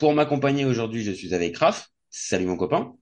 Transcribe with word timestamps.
Pour 0.00 0.14
m'accompagner 0.14 0.64
aujourd'hui, 0.64 1.04
je 1.04 1.12
suis 1.12 1.34
avec 1.34 1.58
Raph. 1.58 1.90
Salut 2.08 2.46
mon 2.46 2.56
copain. 2.56 2.94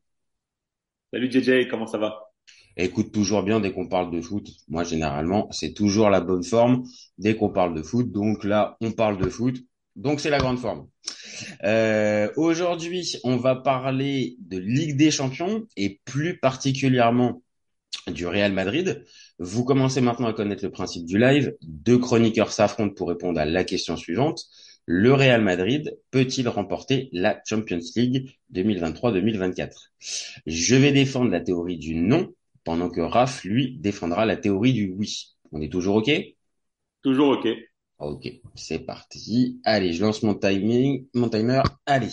Salut 1.12 1.30
JJ, 1.30 1.68
comment 1.70 1.86
ça 1.86 1.96
va? 1.96 2.32
Écoute 2.76 3.12
toujours 3.12 3.44
bien 3.44 3.60
dès 3.60 3.72
qu'on 3.72 3.86
parle 3.86 4.10
de 4.10 4.20
foot. 4.20 4.48
Moi, 4.66 4.82
généralement, 4.82 5.48
c'est 5.52 5.74
toujours 5.74 6.10
la 6.10 6.20
bonne 6.20 6.42
forme 6.42 6.82
dès 7.16 7.36
qu'on 7.36 7.50
parle 7.50 7.76
de 7.76 7.82
foot. 7.82 8.10
Donc 8.10 8.42
là, 8.42 8.76
on 8.80 8.90
parle 8.90 9.16
de 9.16 9.28
foot. 9.28 9.58
Donc 9.94 10.18
c'est 10.18 10.28
la 10.28 10.38
grande 10.38 10.58
forme. 10.58 10.88
Euh, 11.62 12.32
aujourd'hui, 12.34 13.14
on 13.22 13.36
va 13.36 13.54
parler 13.54 14.36
de 14.40 14.58
Ligue 14.58 14.96
des 14.96 15.12
Champions 15.12 15.68
et 15.76 16.00
plus 16.04 16.40
particulièrement 16.40 17.44
du 18.08 18.26
Real 18.26 18.52
Madrid. 18.52 19.04
Vous 19.38 19.64
commencez 19.64 20.00
maintenant 20.00 20.26
à 20.26 20.32
connaître 20.32 20.64
le 20.64 20.72
principe 20.72 21.06
du 21.06 21.16
live. 21.16 21.54
Deux 21.62 21.98
chroniqueurs 21.98 22.50
s'affrontent 22.50 22.94
pour 22.94 23.08
répondre 23.08 23.38
à 23.38 23.44
la 23.44 23.62
question 23.62 23.96
suivante 23.96 24.48
le 24.90 25.12
Real 25.12 25.42
Madrid 25.42 25.98
peut-il 26.10 26.48
remporter 26.48 27.10
la 27.12 27.38
Champions 27.44 27.78
League 27.94 28.38
2023-2024 28.54 29.90
Je 30.46 30.76
vais 30.76 30.92
défendre 30.92 31.30
la 31.30 31.42
théorie 31.42 31.76
du 31.76 31.94
non, 31.94 32.32
pendant 32.64 32.88
que 32.88 33.02
Raph, 33.02 33.44
lui, 33.44 33.76
défendra 33.80 34.24
la 34.24 34.38
théorie 34.38 34.72
du 34.72 34.94
oui. 34.96 35.36
On 35.52 35.60
est 35.60 35.70
toujours 35.70 35.96
OK? 35.96 36.10
Toujours 37.02 37.38
OK. 37.38 37.48
OK, 37.98 38.32
c'est 38.54 38.78
parti. 38.78 39.60
Allez, 39.62 39.92
je 39.92 40.00
lance 40.00 40.22
mon 40.22 40.34
timing, 40.34 41.04
mon 41.12 41.28
timer. 41.28 41.60
Allez, 41.84 42.08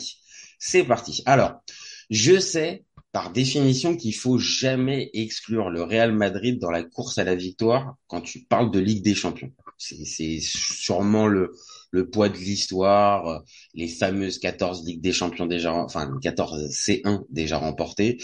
c'est 0.59 0.83
parti. 0.83 1.23
Alors, 1.25 1.61
je 2.09 2.37
sais 2.41 2.83
par 3.13 3.31
définition 3.31 3.95
qu'il 3.95 4.13
faut 4.13 4.37
jamais 4.37 5.11
exclure 5.13 5.69
le 5.69 5.81
Real 5.81 6.11
Madrid 6.11 6.59
dans 6.59 6.71
la 6.71 6.83
course 6.83 7.19
à 7.19 7.23
la 7.23 7.35
victoire 7.35 7.95
quand 8.07 8.19
tu 8.19 8.43
parles 8.43 8.69
de 8.69 8.79
Ligue 8.79 9.01
des 9.01 9.15
Champions. 9.15 9.53
C'est 9.77 10.39
sûrement 10.41 11.27
le, 11.27 11.53
le 11.95 12.09
poids 12.09 12.29
de 12.29 12.37
l'histoire, 12.37 13.27
euh, 13.27 13.39
les 13.73 13.87
fameuses 13.87 14.37
14 14.37 14.85
Ligues 14.85 15.01
des 15.01 15.13
Champions 15.13 15.45
déjà, 15.45 15.73
enfin 15.73 16.11
14 16.21 16.69
C1 16.69 17.23
déjà 17.29 17.57
remportées. 17.57 18.17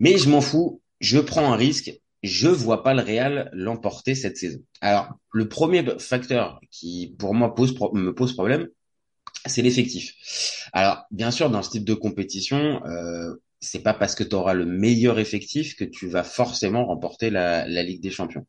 Mais 0.00 0.16
je 0.16 0.28
m'en 0.28 0.40
fous, 0.40 0.80
je 1.00 1.18
prends 1.18 1.52
un 1.52 1.56
risque, 1.56 1.92
je 2.22 2.48
vois 2.48 2.82
pas 2.82 2.94
le 2.94 3.02
Real 3.02 3.50
l'emporter 3.52 4.14
cette 4.14 4.38
saison. 4.38 4.60
Alors, 4.80 5.08
le 5.32 5.48
premier 5.48 5.84
facteur 5.98 6.60
qui 6.70 7.14
pour 7.18 7.34
moi 7.34 7.54
pose 7.54 7.74
me 7.92 8.14
pose 8.14 8.32
problème, 8.32 8.68
c'est 9.44 9.60
l'effectif. 9.60 10.14
Alors, 10.72 11.04
bien 11.10 11.30
sûr, 11.30 11.50
dans 11.50 11.62
ce 11.62 11.70
type 11.70 11.84
de 11.84 11.94
compétition, 11.94 12.82
euh, 12.86 13.34
c'est 13.60 13.82
pas 13.82 13.92
parce 13.92 14.14
que 14.14 14.24
tu 14.24 14.34
auras 14.34 14.54
le 14.54 14.64
meilleur 14.64 15.18
effectif 15.18 15.76
que 15.76 15.84
tu 15.84 16.08
vas 16.08 16.24
forcément 16.24 16.86
remporter 16.86 17.28
la, 17.28 17.68
la 17.68 17.82
Ligue 17.82 18.00
des 18.00 18.10
Champions. 18.10 18.46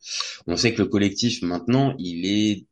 On 0.47 0.55
sait 0.55 0.73
que 0.73 0.81
le 0.81 0.87
collectif 0.87 1.41
maintenant, 1.41 1.93
il 1.99 2.25
est 2.25 2.65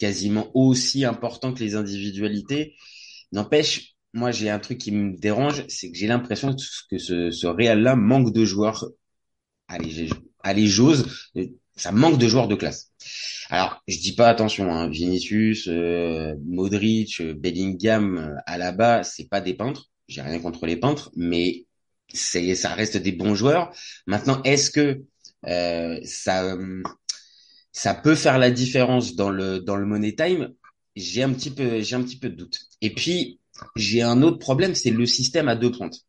quasiment 0.00 0.50
aussi 0.54 1.04
important 1.04 1.54
que 1.54 1.60
les 1.60 1.76
individualités. 1.76 2.74
N'empêche, 3.30 3.94
moi 4.12 4.32
j'ai 4.32 4.50
un 4.50 4.58
truc 4.58 4.78
qui 4.78 4.90
me 4.90 5.16
dérange, 5.16 5.64
c'est 5.68 5.92
que 5.92 5.96
j'ai 5.96 6.08
l'impression 6.08 6.56
que 6.90 6.98
ce, 6.98 7.30
ce 7.30 7.46
Real-là 7.46 7.94
manque 7.94 8.32
de 8.32 8.44
joueurs. 8.44 8.86
Allez, 9.68 10.08
allez, 10.42 10.66
j'ose, 10.66 11.06
ça 11.76 11.92
manque 11.92 12.18
de 12.18 12.26
joueurs 12.26 12.48
de 12.48 12.56
classe. 12.56 12.92
Alors, 13.50 13.82
je 13.86 13.98
dis 13.98 14.14
pas 14.14 14.28
attention, 14.28 14.72
hein, 14.72 14.88
Vinicius, 14.88 15.68
euh, 15.68 16.34
Modric, 16.44 17.22
Bellingham, 17.22 18.18
euh, 18.18 18.34
Alaba, 18.46 19.02
c'est 19.04 19.28
pas 19.28 19.40
des 19.40 19.54
peintres. 19.54 19.90
J'ai 20.08 20.22
rien 20.22 20.38
contre 20.40 20.66
les 20.66 20.76
peintres, 20.76 21.10
mais 21.14 21.66
ça 22.12 22.74
reste 22.74 22.96
des 22.96 23.12
bons 23.12 23.34
joueurs. 23.34 23.72
Maintenant, 24.06 24.42
est-ce 24.42 24.70
que 24.70 25.02
euh, 25.46 26.00
ça 26.04 26.56
ça 27.72 27.94
peut 27.94 28.14
faire 28.14 28.38
la 28.38 28.50
différence 28.50 29.14
dans 29.14 29.30
le 29.30 29.60
dans 29.60 29.76
le 29.76 29.86
money 29.86 30.14
time. 30.14 30.50
J'ai 30.96 31.22
un 31.22 31.32
petit 31.32 31.50
peu 31.50 31.80
j'ai 31.80 31.96
un 31.96 32.02
petit 32.02 32.18
peu 32.18 32.28
de 32.28 32.36
doute. 32.36 32.60
Et 32.80 32.90
puis 32.94 33.40
j'ai 33.76 34.02
un 34.02 34.22
autre 34.22 34.38
problème, 34.38 34.74
c'est 34.74 34.90
le 34.90 35.06
système 35.06 35.48
à 35.48 35.56
deux 35.56 35.70
pointes. 35.70 36.00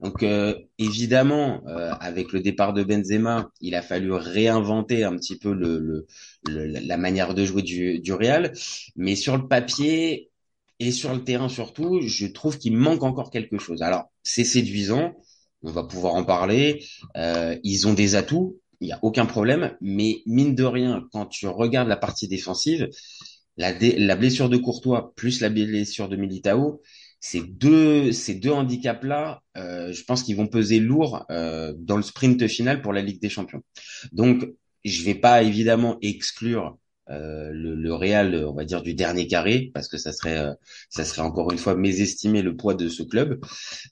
Donc 0.00 0.22
euh, 0.22 0.54
évidemment, 0.78 1.62
euh, 1.66 1.92
avec 2.00 2.32
le 2.32 2.40
départ 2.40 2.72
de 2.72 2.84
Benzema, 2.84 3.50
il 3.60 3.74
a 3.74 3.82
fallu 3.82 4.12
réinventer 4.12 5.02
un 5.04 5.16
petit 5.16 5.38
peu 5.38 5.52
le, 5.52 6.06
le, 6.46 6.66
la 6.66 6.96
manière 6.96 7.34
de 7.34 7.44
jouer 7.44 7.62
du, 7.62 7.98
du 7.98 8.12
Real. 8.12 8.52
Mais 8.96 9.16
sur 9.16 9.36
le 9.36 9.48
papier 9.48 10.30
et 10.78 10.92
sur 10.92 11.12
le 11.14 11.24
terrain 11.24 11.48
surtout, 11.48 12.00
je 12.02 12.26
trouve 12.26 12.58
qu'il 12.58 12.76
manque 12.76 13.02
encore 13.02 13.30
quelque 13.30 13.58
chose. 13.58 13.82
Alors 13.82 14.10
c'est 14.22 14.44
séduisant, 14.44 15.16
on 15.62 15.72
va 15.72 15.82
pouvoir 15.84 16.14
en 16.14 16.24
parler. 16.24 16.84
Euh, 17.16 17.56
ils 17.64 17.88
ont 17.88 17.94
des 17.94 18.14
atouts, 18.14 18.60
il 18.80 18.86
n'y 18.86 18.92
a 18.92 18.98
aucun 19.02 19.26
problème. 19.26 19.76
Mais 19.80 20.22
mine 20.26 20.54
de 20.54 20.64
rien, 20.64 21.06
quand 21.12 21.26
tu 21.26 21.46
regardes 21.46 21.88
la 21.88 21.96
partie 21.96 22.28
défensive, 22.28 22.88
la, 23.56 23.72
la 23.72 24.16
blessure 24.16 24.48
de 24.48 24.56
Courtois 24.56 25.12
plus 25.14 25.40
la 25.40 25.48
blessure 25.48 26.08
de 26.08 26.16
Militao, 26.16 26.80
ces 27.20 27.42
deux, 27.42 28.12
ces 28.12 28.34
deux 28.34 28.52
handicaps-là, 28.52 29.42
euh, 29.56 29.92
je 29.92 30.04
pense 30.04 30.22
qu'ils 30.22 30.36
vont 30.36 30.46
peser 30.46 30.78
lourd 30.78 31.24
euh, 31.30 31.74
dans 31.76 31.96
le 31.96 32.02
sprint 32.02 32.46
final 32.46 32.80
pour 32.80 32.92
la 32.92 33.02
Ligue 33.02 33.20
des 33.20 33.28
Champions. 33.28 33.62
Donc, 34.12 34.48
je 34.84 35.02
vais 35.02 35.16
pas 35.16 35.42
évidemment 35.42 35.98
exclure 36.00 36.78
euh, 37.10 37.50
le, 37.52 37.74
le 37.74 37.94
Real, 37.94 38.34
on 38.44 38.54
va 38.54 38.64
dire 38.64 38.82
du 38.82 38.94
dernier 38.94 39.26
carré, 39.26 39.70
parce 39.74 39.88
que 39.88 39.96
ça 39.96 40.12
serait, 40.12 40.38
euh, 40.38 40.52
ça 40.90 41.04
serait 41.04 41.22
encore 41.22 41.50
une 41.52 41.58
fois 41.58 41.74
mésestimer 41.74 42.42
le 42.42 42.56
poids 42.56 42.74
de 42.74 42.88
ce 42.88 43.02
club. 43.02 43.40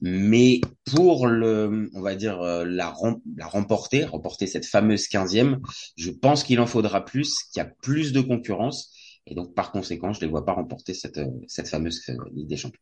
Mais 0.01 0.61
pour 0.95 1.27
le, 1.27 1.91
on 1.95 2.01
va 2.01 2.15
dire 2.15 2.41
euh, 2.41 2.65
la, 2.65 2.95
la 3.37 3.47
remporter, 3.47 4.05
remporter 4.05 4.47
cette 4.47 4.67
fameuse 4.67 5.09
quinzième, 5.09 5.61
je 5.97 6.11
pense 6.11 6.45
qu'il 6.45 6.61
en 6.61 6.67
faudra 6.67 7.05
plus, 7.05 7.35
qu'il 7.53 7.63
y 7.63 7.67
a 7.67 7.71
plus 7.83 8.13
de 8.13 8.21
concurrence, 8.21 8.93
et 9.27 9.35
donc 9.35 9.55
par 9.55 9.73
conséquent, 9.73 10.13
je 10.13 10.21
ne 10.21 10.27
les 10.27 10.31
vois 10.31 10.45
pas 10.45 10.53
remporter 10.53 10.95
cette, 10.95 11.21
cette 11.49 11.69
fameuse 11.69 12.03
Ligue 12.33 12.49
des 12.49 12.57
Champions. 12.57 12.81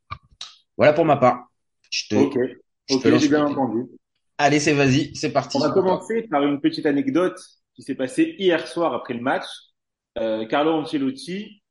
Voilà 0.76 0.92
pour 0.92 1.04
ma 1.04 1.16
part. 1.16 1.46
Je 1.90 2.08
te, 2.08 2.14
ok, 2.16 2.36
ok, 2.90 3.18
j'ai 3.18 3.28
bien 3.28 3.46
entendu. 3.46 3.84
Allez, 4.36 4.58
c'est 4.58 4.72
vas-y, 4.72 5.14
c'est 5.14 5.30
parti. 5.30 5.56
On 5.56 5.60
va 5.60 5.70
commencer 5.70 6.26
par 6.28 6.42
une 6.42 6.60
petite 6.60 6.86
anecdote 6.86 7.38
qui 7.76 7.82
s'est 7.82 7.94
passée 7.94 8.34
hier 8.38 8.66
soir 8.66 8.92
après 8.92 9.14
le 9.14 9.20
match 9.20 9.44
euh, 10.18 10.46
Carlo 10.46 10.72
Ancelotti, 10.72 11.62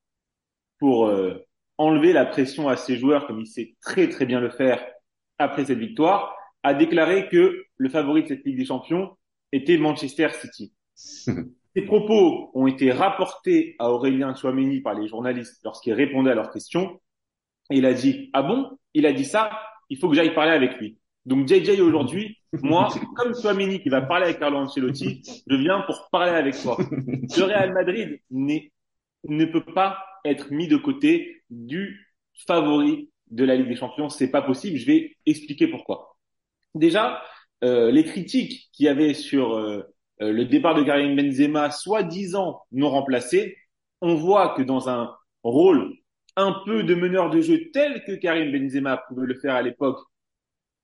pour 0.79 1.07
euh, 1.07 1.45
enlever 1.77 2.13
la 2.13 2.25
pression 2.25 2.69
à 2.69 2.75
ses 2.75 2.97
joueurs, 2.97 3.27
comme 3.27 3.39
il 3.39 3.47
sait 3.47 3.75
très 3.81 4.09
très 4.09 4.25
bien 4.25 4.39
le 4.39 4.49
faire 4.49 4.85
après 5.37 5.65
cette 5.65 5.79
victoire, 5.79 6.35
a 6.63 6.73
déclaré 6.73 7.29
que 7.29 7.65
le 7.77 7.89
favori 7.89 8.23
de 8.23 8.29
cette 8.29 8.45
Ligue 8.45 8.57
des 8.57 8.65
Champions 8.65 9.17
était 9.51 9.77
Manchester 9.77 10.29
City. 10.31 10.73
Ces 11.75 11.81
propos 11.81 12.51
ont 12.53 12.67
été 12.67 12.91
rapportés 12.91 13.75
à 13.79 13.89
Aurélien 13.89 14.35
Chouameni 14.35 14.81
par 14.81 14.93
les 14.93 15.07
journalistes 15.07 15.59
lorsqu'il 15.63 15.93
répondait 15.93 16.29
à 16.29 16.35
leurs 16.35 16.51
questions. 16.51 17.01
Et 17.71 17.77
il 17.77 17.85
a 17.87 17.93
dit, 17.93 18.29
ah 18.33 18.43
bon, 18.43 18.77
il 18.93 19.07
a 19.07 19.13
dit 19.13 19.25
ça, 19.25 19.49
il 19.89 19.97
faut 19.97 20.07
que 20.07 20.15
j'aille 20.15 20.35
parler 20.35 20.51
avec 20.51 20.77
lui. 20.77 20.99
Donc 21.25 21.47
JJ 21.47 21.79
aujourd'hui, 21.79 22.37
moi, 22.61 22.89
comme 23.15 23.33
Chouamini 23.33 23.81
qui 23.81 23.89
va 23.89 24.01
parler 24.01 24.25
avec 24.25 24.39
Carlo 24.39 24.57
Ancelotti, 24.57 25.21
je 25.47 25.55
viens 25.55 25.81
pour 25.81 26.09
parler 26.11 26.31
avec 26.31 26.61
toi. 26.61 26.77
Le 26.79 27.43
Real 27.43 27.73
Madrid 27.73 28.19
ne 28.29 29.45
peut 29.45 29.65
pas 29.65 29.97
être 30.25 30.51
mis 30.51 30.67
de 30.67 30.77
côté 30.77 31.41
du 31.49 32.07
favori 32.47 33.09
de 33.31 33.43
la 33.43 33.55
Ligue 33.55 33.69
des 33.69 33.75
Champions. 33.75 34.09
C'est 34.09 34.31
pas 34.31 34.41
possible. 34.41 34.77
Je 34.77 34.85
vais 34.85 35.15
expliquer 35.25 35.67
pourquoi. 35.67 36.17
Déjà, 36.75 37.21
euh, 37.63 37.91
les 37.91 38.03
critiques 38.03 38.69
qu'il 38.71 38.85
y 38.85 38.89
avait 38.89 39.13
sur 39.13 39.55
euh, 39.55 39.83
euh, 40.21 40.31
le 40.31 40.45
départ 40.45 40.75
de 40.75 40.83
Karim 40.83 41.15
Benzema, 41.15 41.71
soi-disant 41.71 42.61
non 42.71 42.89
remplacé, 42.89 43.57
on 44.01 44.15
voit 44.15 44.53
que 44.55 44.61
dans 44.61 44.89
un 44.89 45.15
rôle 45.43 45.93
un 46.35 46.55
peu 46.65 46.83
de 46.83 46.95
meneur 46.95 47.29
de 47.29 47.41
jeu 47.41 47.69
tel 47.71 48.03
que 48.05 48.13
Karim 48.13 48.51
Benzema 48.51 48.97
pouvait 49.07 49.27
le 49.27 49.39
faire 49.39 49.55
à 49.55 49.61
l'époque 49.61 49.99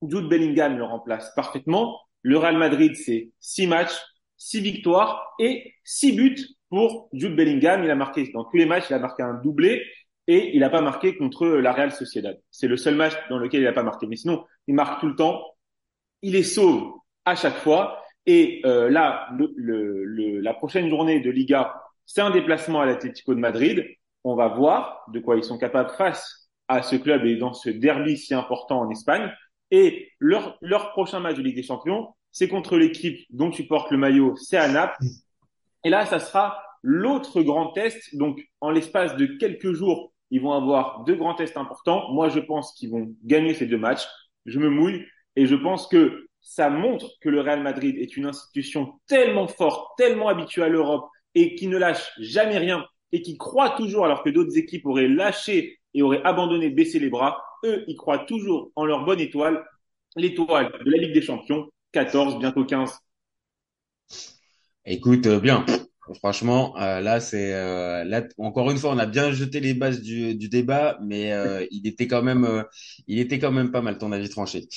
Jude 0.02 0.28
Bellingham 0.30 0.78
le 0.78 0.84
remplace 0.84 1.34
parfaitement. 1.36 2.00
Le 2.22 2.38
Real 2.38 2.58
Madrid, 2.58 2.96
c'est 2.96 3.32
six 3.40 3.68
matchs, 3.68 3.98
six 4.38 4.62
victoires 4.62 5.34
et 5.40 5.74
six 5.84 6.12
buts 6.12 6.38
pour 6.70 7.10
Jude 7.14 7.36
Bellingham. 7.36 7.84
Il 7.84 7.92
a 7.92 7.96
marqué 7.96 8.30
dans 8.34 8.46
tous 8.46 8.58
les 8.58 8.66
matchs, 8.66 8.86
il 8.90 8.94
a 8.94 9.00
marqué 9.00 9.24
un 9.24 9.36
doublé 9.36 9.84
et 10.28 10.56
il 10.56 10.60
n'a 10.60 10.70
pas 10.70 10.82
marqué 10.82 11.18
contre 11.18 11.48
la 11.48 11.74
Real 11.74 11.92
Sociedad. 11.92 12.40
C'est 12.52 12.68
le 12.68 12.78
seul 12.78 12.96
match 12.96 13.14
dans 13.30 13.38
lequel 13.38 13.62
il 13.62 13.66
n'a 13.66 13.74
pas 13.74 13.84
marqué. 13.84 14.06
Mais 14.08 14.16
sinon, 14.16 14.46
il 14.68 14.76
marque 14.76 15.00
tout 15.00 15.08
le 15.08 15.16
temps. 15.16 15.44
Il 16.22 16.36
est 16.36 16.44
sauve 16.44 16.94
à 17.26 17.36
chaque 17.36 17.58
fois. 17.58 18.04
Et 18.26 18.62
euh, 18.66 18.90
là, 18.90 19.28
le, 19.38 20.04
le, 20.04 20.40
la 20.40 20.54
prochaine 20.54 20.90
journée 20.90 21.20
de 21.20 21.32
Liga, 21.32 21.74
c'est 22.06 22.22
un 22.22 22.30
déplacement 22.30 22.82
à 22.82 22.86
l'Atlético 22.86 23.34
de 23.34 23.40
Madrid. 23.40 23.88
On 24.24 24.36
va 24.36 24.50
voir 24.50 25.04
de 25.12 25.20
quoi 25.20 25.36
ils 25.38 25.44
sont 25.44 25.58
capables 25.58 25.90
face 25.92 26.50
à 26.68 26.84
ce 26.84 26.96
club 26.96 27.26
et 27.26 27.38
dans 27.38 27.54
ce 27.54 27.70
derby 27.70 28.18
si 28.18 28.34
important 28.36 28.82
en 28.82 28.92
Espagne. 28.92 29.32
Et 29.72 30.12
leur, 30.20 30.58
leur 30.62 30.92
prochain 30.92 31.20
match 31.20 31.36
de 31.38 31.42
Ligue 31.42 31.56
des 31.56 31.64
Champions, 31.64 32.14
c'est 32.32 32.48
contre 32.48 32.78
l'équipe 32.78 33.20
dont 33.30 33.52
tu 33.52 33.66
portes 33.66 33.92
le 33.92 33.98
maillot, 33.98 34.36
c'est 34.36 34.58
à 34.58 34.68
Naples. 34.68 35.04
Et 35.84 35.90
là, 35.90 36.06
ça 36.06 36.20
sera 36.20 36.62
l'autre 36.84 37.42
grand 37.42 37.72
test. 37.72 38.16
Donc, 38.16 38.42
en 38.62 38.70
l'espace 38.70 39.16
de 39.16 39.26
quelques 39.26 39.74
jours, 39.74 40.12
ils 40.32 40.42
vont 40.42 40.54
avoir 40.54 41.04
deux 41.06 41.16
grands 41.16 41.36
tests 41.36 41.58
importants. 41.58 42.12
Moi, 42.12 42.30
je 42.30 42.40
pense 42.40 42.74
qu'ils 42.74 42.92
vont 42.92 43.14
gagner 43.24 43.54
ces 43.54 43.66
deux 43.66 43.78
matchs. 43.78 44.08
Je 44.46 44.60
me 44.60 44.70
mouille 44.70 45.06
et 45.36 45.46
je 45.46 45.56
pense 45.56 45.88
que 45.88 46.28
ça 46.42 46.70
montre 46.70 47.12
que 47.22 47.30
le 47.30 47.42
Real 47.42 47.62
Madrid 47.62 47.98
est 47.98 48.16
une 48.16 48.26
institution 48.26 49.00
tellement 49.08 49.48
forte, 49.48 49.98
tellement 49.98 50.30
habituée 50.30 50.64
à 50.64 50.70
l'Europe 50.70 51.08
et 51.36 51.56
qui 51.56 51.68
ne 51.68 51.78
lâche 51.78 52.12
jamais 52.20 52.58
rien 52.58 52.86
et 53.12 53.22
qui 53.22 53.38
croit 53.38 53.72
toujours 53.72 54.06
alors 54.06 54.24
que 54.24 54.30
d'autres 54.30 54.58
équipes 54.58 54.86
auraient 54.86 55.08
lâché 55.08 55.80
et 55.94 56.02
auraient 56.02 56.24
abandonné, 56.24 56.70
baissé 56.70 57.00
les 57.00 57.10
bras. 57.10 57.44
Eux, 57.64 57.84
ils 57.88 57.96
croient 57.96 58.20
toujours 58.20 58.72
en 58.76 58.86
leur 58.86 59.06
bonne 59.06 59.20
étoile, 59.20 59.66
l'étoile 60.16 60.72
de 60.86 60.92
la 60.92 60.98
Ligue 60.98 61.14
des 61.14 61.22
Champions, 61.22 61.70
14, 61.92 62.40
bientôt 62.40 62.66
15. 62.66 63.00
Écoute, 64.86 65.28
euh, 65.28 65.40
bien. 65.40 65.66
Franchement, 66.16 66.76
euh, 66.80 67.02
là, 67.02 67.20
c'est 67.20 67.54
euh, 67.54 68.04
là 68.04 68.24
encore 68.38 68.72
une 68.72 68.78
fois, 68.78 68.92
on 68.92 68.98
a 68.98 69.06
bien 69.06 69.32
jeté 69.32 69.60
les 69.60 69.74
bases 69.74 70.02
du, 70.02 70.36
du 70.36 70.50
débat, 70.50 70.98
mais 71.04 71.34
euh, 71.34 71.66
il 71.72 71.88
était 71.88 72.08
quand 72.08 72.24
même, 72.24 72.46
euh, 72.46 72.64
il 73.08 73.20
était 73.20 73.38
quand 73.40 73.52
même 73.52 73.72
pas 73.72 73.82
mal 73.82 73.98
ton 73.98 74.12
avis 74.12 74.30
tranché. 74.30 74.68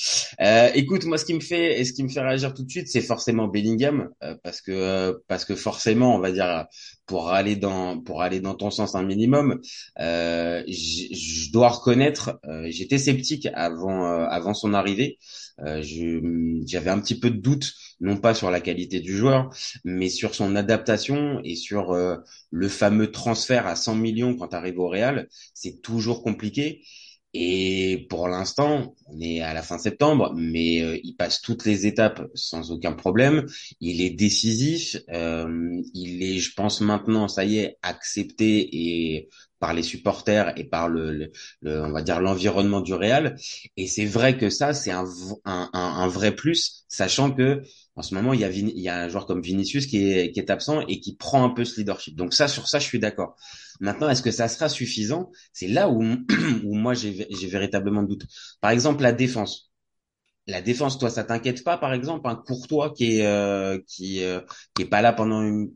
Euh, 0.41 0.71
écoute, 0.75 1.05
moi, 1.05 1.19
ce 1.19 1.25
qui 1.25 1.35
me 1.35 1.41
fait 1.41 1.81
et 1.81 1.85
ce 1.85 1.93
qui 1.93 2.03
me 2.03 2.09
fait 2.09 2.21
réagir 2.21 2.55
tout 2.55 2.65
de 2.65 2.71
suite, 2.71 2.89
c'est 2.89 3.01
forcément 3.01 3.49
Bellingham, 3.49 4.11
parce 4.43 4.61
que 4.61 5.23
parce 5.29 5.45
que 5.45 5.55
forcément, 5.55 6.15
on 6.15 6.19
va 6.19 6.33
dire 6.33 6.67
pour 7.07 7.31
aller 7.31 7.57
dans 7.57 7.99
pour 8.01 8.23
aller 8.23 8.41
dans 8.41 8.55
ton 8.55 8.71
sens 8.71 8.95
un 8.95 9.03
minimum, 9.03 9.61
je 9.99 11.53
dois 11.53 11.69
reconnaître, 11.69 12.41
j'étais 12.67 12.99
sceptique 12.99 13.49
avant 13.55 14.05
avant 14.25 14.55
son 14.55 14.75
arrivée. 14.75 15.19
J'avais 15.59 16.91
un 16.91 17.01
petit 17.01 17.19
peu 17.19 17.31
de 17.31 17.39
doute 17.39 17.73
non 18.03 18.19
pas 18.19 18.35
sur 18.35 18.51
la 18.51 18.61
qualité 18.61 19.01
du 19.01 19.17
joueur, 19.17 19.51
mais 19.85 20.11
sur 20.11 20.35
son 20.35 20.57
adaptation 20.57 21.41
et 21.45 21.55
sur 21.57 21.93
euh, 21.93 22.17
le 22.51 22.69
fameux 22.69 23.11
transfert 23.11 23.67
à 23.67 23.77
100 23.77 23.95
millions 23.95 24.37
quand 24.37 24.49
tu 24.49 24.57
arrives 24.57 24.79
au 24.79 24.89
Real. 24.89 25.29
C'est 25.55 25.81
toujours 25.83 26.23
compliqué. 26.23 26.83
Et 27.35 28.07
pour 28.11 28.29
l'instant, 28.29 28.95
on 29.07 29.21
est 29.21 29.41
à 29.41 29.55
la 29.55 29.63
fin 29.63 29.79
septembre, 29.79 30.35
mais 30.37 30.83
euh, 30.83 30.99
il 31.03 31.15
passe 31.15 31.41
toutes 31.41 31.65
les 31.65 31.87
étapes 31.87 32.23
sans 32.35 32.71
aucun 32.71 32.93
problème. 32.93 33.47
Il 33.81 34.03
est 34.03 34.11
décisif. 34.11 34.97
Euh, 35.11 35.81
il 35.95 36.23
est, 36.23 36.39
je 36.39 36.53
pense 36.55 36.81
maintenant, 36.83 37.29
ça 37.29 37.45
y 37.45 37.59
est, 37.59 37.79
accepté 37.83 38.69
et 38.73 39.29
par 39.61 39.73
les 39.75 39.83
supporters 39.83 40.53
et 40.59 40.65
par 40.65 40.89
le, 40.89 41.31
le, 41.61 41.83
on 41.83 41.93
va 41.93 42.03
dire 42.03 42.21
l'environnement 42.21 42.81
du 42.81 42.93
Real. 42.95 43.37
Et 43.77 43.87
c'est 43.87 44.05
vrai 44.05 44.37
que 44.37 44.51
ça, 44.51 44.75
c'est 44.75 44.91
un, 44.91 45.07
un, 45.45 45.71
un, 45.73 46.09
vrai 46.09 46.35
plus, 46.35 46.85
sachant 46.89 47.31
que 47.31 47.63
en 47.95 48.03
ce 48.03 48.15
moment, 48.15 48.33
il 48.33 48.41
y 48.41 48.45
a, 48.45 48.51
il 48.51 48.81
y 48.81 48.89
a 48.89 49.03
un 49.03 49.09
joueur 49.09 49.27
comme 49.27 49.41
Vinicius 49.41 49.87
qui 49.87 50.11
est, 50.11 50.33
qui 50.33 50.41
est 50.41 50.51
absent 50.51 50.81
et 50.89 50.99
qui 51.01 51.15
prend 51.15 51.45
un 51.45 51.51
peu 51.51 51.65
ce 51.65 51.79
leadership. 51.79 52.17
Donc 52.17 52.35
ça, 52.35 52.49
sur 52.49 52.69
ça, 52.69 52.79
je 52.79 52.85
suis 52.87 52.99
d'accord. 52.99 53.37
Maintenant, 53.81 54.09
est-ce 54.09 54.23
que 54.23 54.31
ça 54.31 54.49
sera 54.49 54.69
suffisant? 54.69 55.31
C'est 55.53 55.69
là 55.69 55.89
où, 55.89 56.03
où 56.65 56.75
moi, 56.75 56.95
j'ai 56.95 57.27
véritablement 57.49 58.03
de 58.03 58.09
doute. 58.09 58.27
Par 58.61 58.71
exemple, 58.71 59.03
la 59.03 59.13
défense. 59.13 59.73
La 60.47 60.61
défense, 60.61 60.99
toi, 60.99 61.09
ça 61.09 61.25
t'inquiète 61.25 61.63
pas, 61.63 61.79
par 61.79 61.93
exemple, 61.93 62.29
un 62.29 62.35
Courtois 62.35 62.93
qui 62.93 63.19
est 63.19 63.27
euh, 63.27 63.79
qui 63.87 64.25
euh, 64.25 64.41
qui 64.75 64.83
est 64.83 64.89
pas 64.89 65.01
là 65.01 65.13
pendant 65.13 65.43
une, 65.43 65.73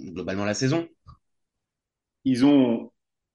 globalement 0.00 0.44
la 0.44 0.54
saison? 0.54 0.88
Ils 2.24 2.44
ont 2.44 2.90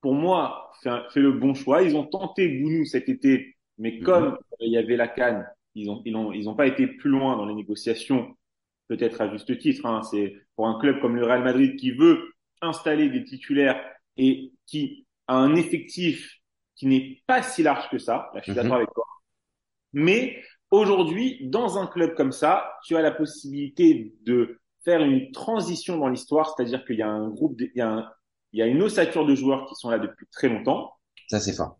pour 0.05 0.13
moi, 0.13 0.71
fait, 0.83 1.19
le 1.19 1.31
bon 1.31 1.55
choix. 1.55 1.81
Ils 1.81 1.95
ont 1.95 2.05
tenté 2.05 2.59
Gounou 2.59 2.85
cet 2.85 3.09
été, 3.09 3.55
mais 3.79 3.93
mhm. 3.93 4.03
comme 4.03 4.37
il 4.59 4.71
y 4.71 4.77
avait 4.77 4.97
la 4.97 5.07
canne, 5.07 5.47
ils 5.73 5.89
ont, 5.89 6.03
ils 6.05 6.15
ont, 6.15 6.31
ils 6.31 6.47
ont 6.47 6.55
pas 6.55 6.67
été 6.67 6.85
plus 6.85 7.09
loin 7.09 7.35
dans 7.37 7.47
les 7.47 7.55
négociations, 7.55 8.35
peut-être 8.87 9.19
à 9.21 9.31
juste 9.31 9.57
titre. 9.57 9.85
Hein. 9.87 10.03
C'est 10.03 10.35
pour 10.55 10.67
un 10.67 10.79
club 10.79 11.01
comme 11.01 11.15
le 11.15 11.25
Real 11.25 11.43
Madrid 11.43 11.75
qui 11.75 11.89
veut 11.89 12.19
installer 12.61 13.09
des 13.09 13.23
titulaires 13.23 13.81
et 14.17 14.51
qui 14.65 15.05
a 15.27 15.35
un 15.35 15.55
effectif 15.55 16.39
qui 16.75 16.87
n'est 16.87 17.21
pas 17.25 17.41
si 17.41 17.63
large 17.63 17.89
que 17.89 17.97
ça. 17.97 18.29
Là, 18.33 18.39
je 18.39 18.43
suis 18.43 18.51
mhm. 18.51 18.57
d'accord 18.57 18.75
avec 18.75 18.93
toi. 18.93 19.05
Mais 19.93 20.41
aujourd'hui, 20.71 21.39
dans 21.49 21.77
un 21.77 21.87
club 21.87 22.15
comme 22.15 22.31
ça, 22.31 22.73
tu 22.85 22.95
as 22.95 23.01
la 23.01 23.11
possibilité 23.11 24.13
de 24.25 24.59
faire 24.83 25.01
une 25.01 25.31
transition 25.31 25.97
dans 25.97 26.09
l'histoire, 26.09 26.53
c'est-à-dire 26.53 26.85
qu'il 26.85 26.97
y 26.97 27.01
a 27.01 27.09
un 27.09 27.29
groupe, 27.29 27.59
il 27.59 27.71
y 27.75 27.81
a 27.81 27.89
un, 27.89 28.11
il 28.53 28.59
y 28.59 28.61
a 28.61 28.67
une 28.67 28.81
ossature 28.81 29.25
de 29.25 29.35
joueurs 29.35 29.65
qui 29.67 29.75
sont 29.75 29.89
là 29.89 29.99
depuis 29.99 30.27
très 30.31 30.47
longtemps. 30.47 30.93
Ça, 31.27 31.39
c'est 31.39 31.53
fort. 31.53 31.77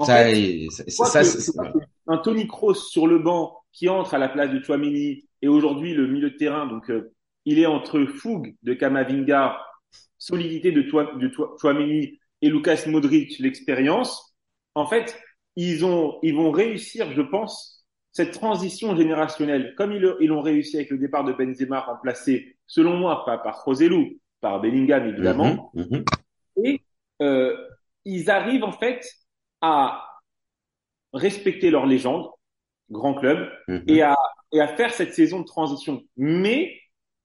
ça, 0.00 1.24
ça, 1.24 1.62
un 2.06 2.18
Tony 2.18 2.46
Kroos 2.46 2.74
sur 2.74 3.06
le 3.06 3.18
banc 3.18 3.58
qui 3.72 3.88
entre 3.88 4.14
à 4.14 4.18
la 4.18 4.28
place 4.28 4.50
de 4.50 4.60
Chouamini 4.62 5.28
et 5.42 5.48
aujourd'hui 5.48 5.94
le 5.94 6.06
milieu 6.06 6.30
de 6.30 6.36
terrain, 6.36 6.66
donc 6.66 6.90
euh, 6.90 7.12
il 7.44 7.58
est 7.58 7.66
entre 7.66 8.04
fougue 8.04 8.56
de 8.62 8.74
Kamavinga, 8.74 9.58
solidité 10.18 10.72
de, 10.72 10.82
de 10.82 11.32
Chouamini 11.60 12.18
et 12.42 12.48
Lucas 12.48 12.84
Modric, 12.86 13.38
l'expérience. 13.38 14.36
En 14.74 14.86
fait, 14.86 15.18
ils 15.56 15.84
ont, 15.84 16.18
ils 16.22 16.34
vont 16.34 16.50
réussir, 16.50 17.12
je 17.12 17.22
pense, 17.22 17.84
cette 18.12 18.32
transition 18.32 18.96
générationnelle, 18.96 19.74
comme 19.76 19.92
ils, 19.92 20.14
ils 20.20 20.28
l'ont 20.28 20.40
réussi 20.40 20.76
avec 20.76 20.90
le 20.90 20.98
départ 20.98 21.24
de 21.24 21.32
Benzema 21.32 21.80
remplacé, 21.80 22.56
selon 22.66 22.96
moi, 22.96 23.24
pas 23.24 23.38
par 23.38 23.62
Roselou, 23.64 24.18
par 24.40 24.60
Bellingham 24.60 25.06
évidemment. 25.06 25.70
Mhm, 25.74 25.86
mhm. 25.90 26.04
Et 26.64 26.80
euh, 27.22 27.56
ils 28.04 28.30
arrivent 28.30 28.64
en 28.64 28.72
fait 28.72 29.08
à 29.60 30.04
respecter 31.12 31.70
leur 31.70 31.86
légende, 31.86 32.28
grand 32.90 33.14
club, 33.14 33.50
mhm. 33.68 33.84
et, 33.86 34.02
à, 34.02 34.16
et 34.52 34.60
à 34.60 34.68
faire 34.68 34.92
cette 34.92 35.14
saison 35.14 35.40
de 35.40 35.46
transition, 35.46 36.02
mais 36.16 36.76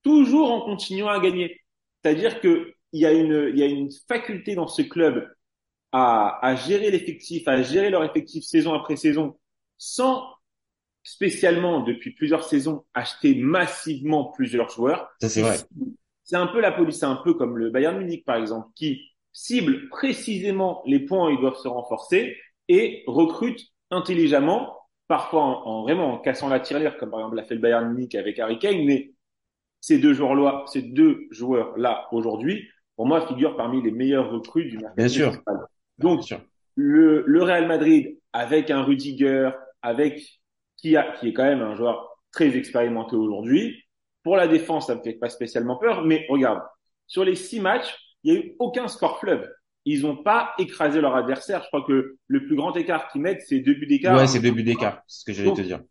toujours 0.04 0.52
en 0.52 0.62
continuant 0.62 1.10
à 1.10 1.20
gagner. 1.20 1.60
C'est-à-dire 2.04 2.40
que 2.42 2.74
il 2.92 3.02
y 3.02 3.06
a 3.06 3.12
une 3.12 3.50
il 3.54 3.60
y 3.60 3.64
a 3.64 3.68
une 3.68 3.90
faculté 4.08 4.56
dans 4.56 4.68
ce 4.68 4.82
club 4.82 5.28
à, 5.92 6.40
à 6.46 6.56
gérer 6.56 6.92
l'effectif, 6.92 7.48
à 7.48 7.62
gérer 7.62 7.90
leur 7.90 8.04
effectif 8.04 8.44
saison 8.44 8.74
après 8.74 8.96
saison, 8.96 9.38
sans 9.78 10.24
spécialement 11.04 11.82
depuis 11.82 12.12
plusieurs 12.12 12.44
saisons 12.44 12.86
acheter 12.94 13.36
massivement 13.36 14.26
plusieurs 14.32 14.70
joueurs. 14.70 15.10
Ça 15.22 15.30
c'est 15.30 15.42
vrai. 15.42 15.58
C'est 16.24 16.38
un 16.38 16.48
peu 16.48 16.62
la 16.62 16.72
police, 16.72 17.00
c'est 17.00 17.06
un 17.06 17.18
peu 17.18 17.34
comme 17.34 17.58
le 17.58 17.70
Bayern 17.70 17.98
Munich 17.98 18.26
par 18.26 18.38
exemple, 18.38 18.68
qui 18.76 19.02
cible 19.34 19.90
précisément 19.90 20.82
les 20.86 21.00
points 21.00 21.28
où 21.28 21.32
ils 21.32 21.42
doivent 21.42 21.58
se 21.58 21.68
renforcer 21.68 22.38
et 22.70 23.04
recrute 23.08 23.60
intelligemment, 23.92 24.78
parfois 25.08 25.44
en, 25.44 25.84
vraiment 25.84 26.14
en 26.14 26.18
cassant 26.20 26.48
la 26.48 26.60
tirelire, 26.60 26.98
comme 26.98 27.12
par 27.12 27.20
exemple 27.20 27.36
l'a 27.36 27.44
fait 27.44 27.56
le 27.56 27.62
Bayern 27.62 27.92
Munich 27.92 28.16
avec 28.16 28.40
Harry 28.40 28.58
Kane, 28.58 28.86
mais 28.86 29.12
ces 29.84 29.98
deux 29.98 30.14
joueurs-là, 30.14 30.64
ces 30.68 30.82
deux 30.82 31.28
joueurs-là 31.32 32.08
aujourd'hui, 32.14 32.70
pour 32.96 33.06
moi, 33.06 33.28
figurent 33.28 33.58
parmi 33.58 33.82
les 33.82 33.92
meilleurs 33.92 34.32
recrues 34.32 34.70
du 34.70 34.78
marché. 34.78 34.96
Bien 34.96 35.10
sûr. 35.10 35.34
Donc, 35.98 36.22
Le, 36.76 37.26
le 37.28 37.44
Real 37.44 37.68
Madrid, 37.68 38.18
avec 38.32 38.72
un 38.72 38.82
Rudiger, 38.82 39.50
avec 39.82 40.26
qui, 40.78 40.96
a, 40.96 41.12
qui 41.18 41.28
est 41.28 41.34
quand 41.34 41.44
même 41.44 41.62
un 41.62 41.76
joueur 41.76 42.18
très 42.32 42.56
expérimenté 42.56 43.18
aujourd'hui, 43.18 43.84
pour 44.24 44.38
la 44.38 44.48
défense, 44.48 44.88
ça 44.88 44.96
me 44.96 45.04
fait 45.04 45.20
pas 45.20 45.28
spécialement 45.28 45.76
peur, 45.76 46.06
mais 46.06 46.26
regarde, 46.30 46.62
sur 47.06 47.26
les 47.26 47.36
six 47.36 47.60
matchs, 47.60 47.94
il 48.24 48.34
y 48.34 48.38
a 48.38 48.40
eu 48.40 48.56
aucun 48.60 48.88
score 48.88 49.20
fleuve. 49.20 49.46
Ils 49.84 50.04
n'ont 50.04 50.24
pas 50.24 50.54
écrasé 50.60 51.02
leur 51.02 51.14
adversaire. 51.14 51.62
Je 51.62 51.68
crois 51.68 51.84
que 51.86 52.16
le 52.28 52.46
plus 52.46 52.56
grand 52.56 52.74
écart 52.78 53.10
qu'ils 53.10 53.22
mettent, 53.22 53.42
c'est 53.46 53.60
deux 53.60 53.74
buts 53.74 53.86
d'écart. 53.86 54.16
Ouais, 54.16 54.28
c'est 54.28 54.40
deux 54.40 54.52
buts 54.52 54.64
d'écart. 54.64 55.04
C'est 55.08 55.20
ce 55.20 55.26
que 55.26 55.34
j'allais 55.34 55.54
te 55.54 55.62
dire. 55.62 55.82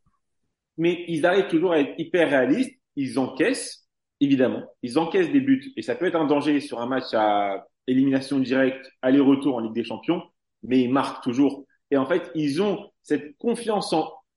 Mais 0.79 1.05
ils 1.09 1.27
arrivent 1.27 1.49
toujours 1.49 1.73
à 1.73 1.81
être 1.81 1.93
hyper 1.99 2.31
réalistes. 2.31 2.75
Ils 2.97 3.19
encaissent, 3.19 3.82
évidemment. 4.23 4.63
Ils 4.83 4.99
encaissent 4.99 5.33
des 5.33 5.41
buts. 5.41 5.73
Et 5.77 5.83
ça 5.83 5.97
peut 5.97 6.07
être 6.07 6.17
un 6.17 6.27
danger 6.27 6.61
sur 6.61 6.81
un 6.81 6.87
match 6.87 7.13
à 7.13 7.67
élimination 7.89 8.39
directe, 8.39 8.91
aller-retour 9.03 9.57
en 9.57 9.61
Ligue 9.61 9.75
des 9.75 9.85
Champions. 9.85 10.23
Mais 10.63 10.81
ils 10.81 10.93
marquent 10.93 11.23
toujours. 11.25 11.67
Et 11.91 11.97
en 11.97 12.07
fait, 12.07 12.31
ils 12.35 12.63
ont 12.63 12.91
cette 13.03 13.37
confiance 13.37 13.93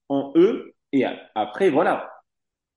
en, 0.09 0.33
eux. 0.35 0.73
Et 0.91 1.05
après, 1.35 1.69
voilà. 1.69 2.11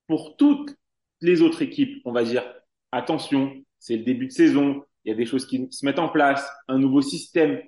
Pour 0.07 0.37
toutes 0.37 0.77
les 1.21 1.41
autres 1.41 1.63
équipes, 1.63 2.01
on 2.05 2.13
va 2.13 2.25
dire, 2.25 2.45
attention, 2.93 3.55
c'est 3.79 3.97
le 3.97 4.05
début 4.05 4.27
de 4.27 4.33
saison, 4.33 4.85
il 5.05 5.11
y 5.11 5.13
a 5.13 5.17
des 5.17 5.27
choses 5.27 5.47
qui 5.47 5.67
se 5.71 5.85
mettent 5.85 5.99
en 5.99 6.09
place, 6.09 6.49
un 6.69 6.79
nouveau 6.79 7.01
système. 7.01 7.61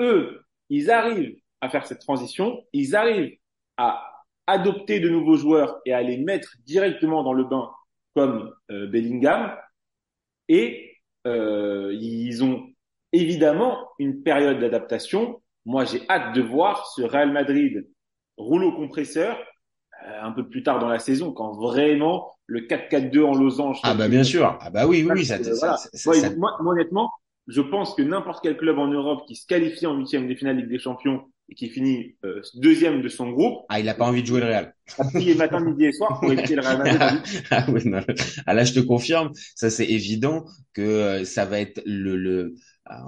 Eux, 0.00 0.44
ils 0.70 0.90
arrivent 0.90 1.36
à 1.60 1.68
faire 1.68 1.86
cette 1.86 2.00
transition, 2.00 2.64
ils 2.72 2.96
arrivent 2.96 3.36
à 3.76 4.04
adopter 4.46 5.00
de 5.00 5.08
nouveaux 5.08 5.36
joueurs 5.36 5.80
et 5.84 5.92
à 5.92 6.02
les 6.02 6.18
mettre 6.18 6.56
directement 6.64 7.22
dans 7.22 7.32
le 7.32 7.44
bain 7.44 7.70
comme 8.18 8.52
euh, 8.72 8.88
Bellingham. 8.88 9.54
Et 10.48 10.96
euh, 11.26 11.96
ils 12.00 12.42
ont 12.42 12.66
évidemment 13.12 13.90
une 14.00 14.24
période 14.24 14.58
d'adaptation. 14.58 15.40
Moi, 15.64 15.84
j'ai 15.84 16.02
hâte 16.08 16.34
de 16.34 16.42
voir 16.42 16.86
ce 16.96 17.02
Real 17.02 17.30
Madrid 17.30 17.86
rouleau 18.36 18.72
compresseur 18.72 19.38
euh, 20.04 20.22
un 20.22 20.32
peu 20.32 20.48
plus 20.48 20.64
tard 20.64 20.80
dans 20.80 20.88
la 20.88 20.98
saison, 20.98 21.32
quand 21.32 21.52
vraiment 21.52 22.32
le 22.46 22.62
4-4-2 22.62 23.22
en 23.22 23.34
losange. 23.34 23.78
Ah 23.84 23.94
bah 23.94 24.08
bien 24.08 24.24
sûr. 24.24 24.58
Ah 24.60 24.70
bah 24.70 24.86
oui, 24.86 25.06
oui, 25.08 25.24
ça, 25.24 25.38
moi, 26.36 26.56
honnêtement, 26.60 27.10
je 27.46 27.60
pense 27.60 27.94
que 27.94 28.02
n'importe 28.02 28.42
quel 28.42 28.56
club 28.56 28.78
en 28.78 28.88
Europe 28.88 29.26
qui 29.28 29.36
se 29.36 29.46
qualifie 29.46 29.86
en 29.86 29.96
huitième 29.96 30.26
des 30.26 30.34
finales 30.34 30.56
Ligue 30.56 30.68
des 30.68 30.78
Champions 30.78 31.24
et 31.48 31.54
qui 31.54 31.68
finit 31.68 32.16
euh, 32.24 32.42
deuxième 32.54 33.02
de 33.02 33.08
son 33.08 33.30
groupe. 33.30 33.64
Ah, 33.68 33.80
il 33.80 33.88
a 33.88 33.94
pas 33.94 34.06
envie 34.06 34.22
de 34.22 34.26
jouer 34.26 34.40
le 34.40 34.46
Real. 34.46 34.74
A 34.98 35.04
prié 35.04 35.34
matin, 35.34 35.60
midi 35.60 35.86
et 35.86 35.92
soir 35.92 36.20
pour 36.20 36.32
éviter 36.32 36.54
le 36.54 36.62
Real 36.62 36.78
Madrid. 36.78 37.20
ah, 37.50 37.66
oui, 37.68 37.82
non. 37.84 38.00
ah 38.46 38.54
là, 38.54 38.64
je 38.64 38.74
te 38.74 38.80
confirme, 38.80 39.32
ça 39.54 39.70
c'est 39.70 39.86
évident 39.86 40.44
que 40.74 40.82
euh, 40.82 41.24
ça 41.24 41.44
va 41.44 41.60
être 41.60 41.80
le, 41.86 42.16
le 42.16 42.54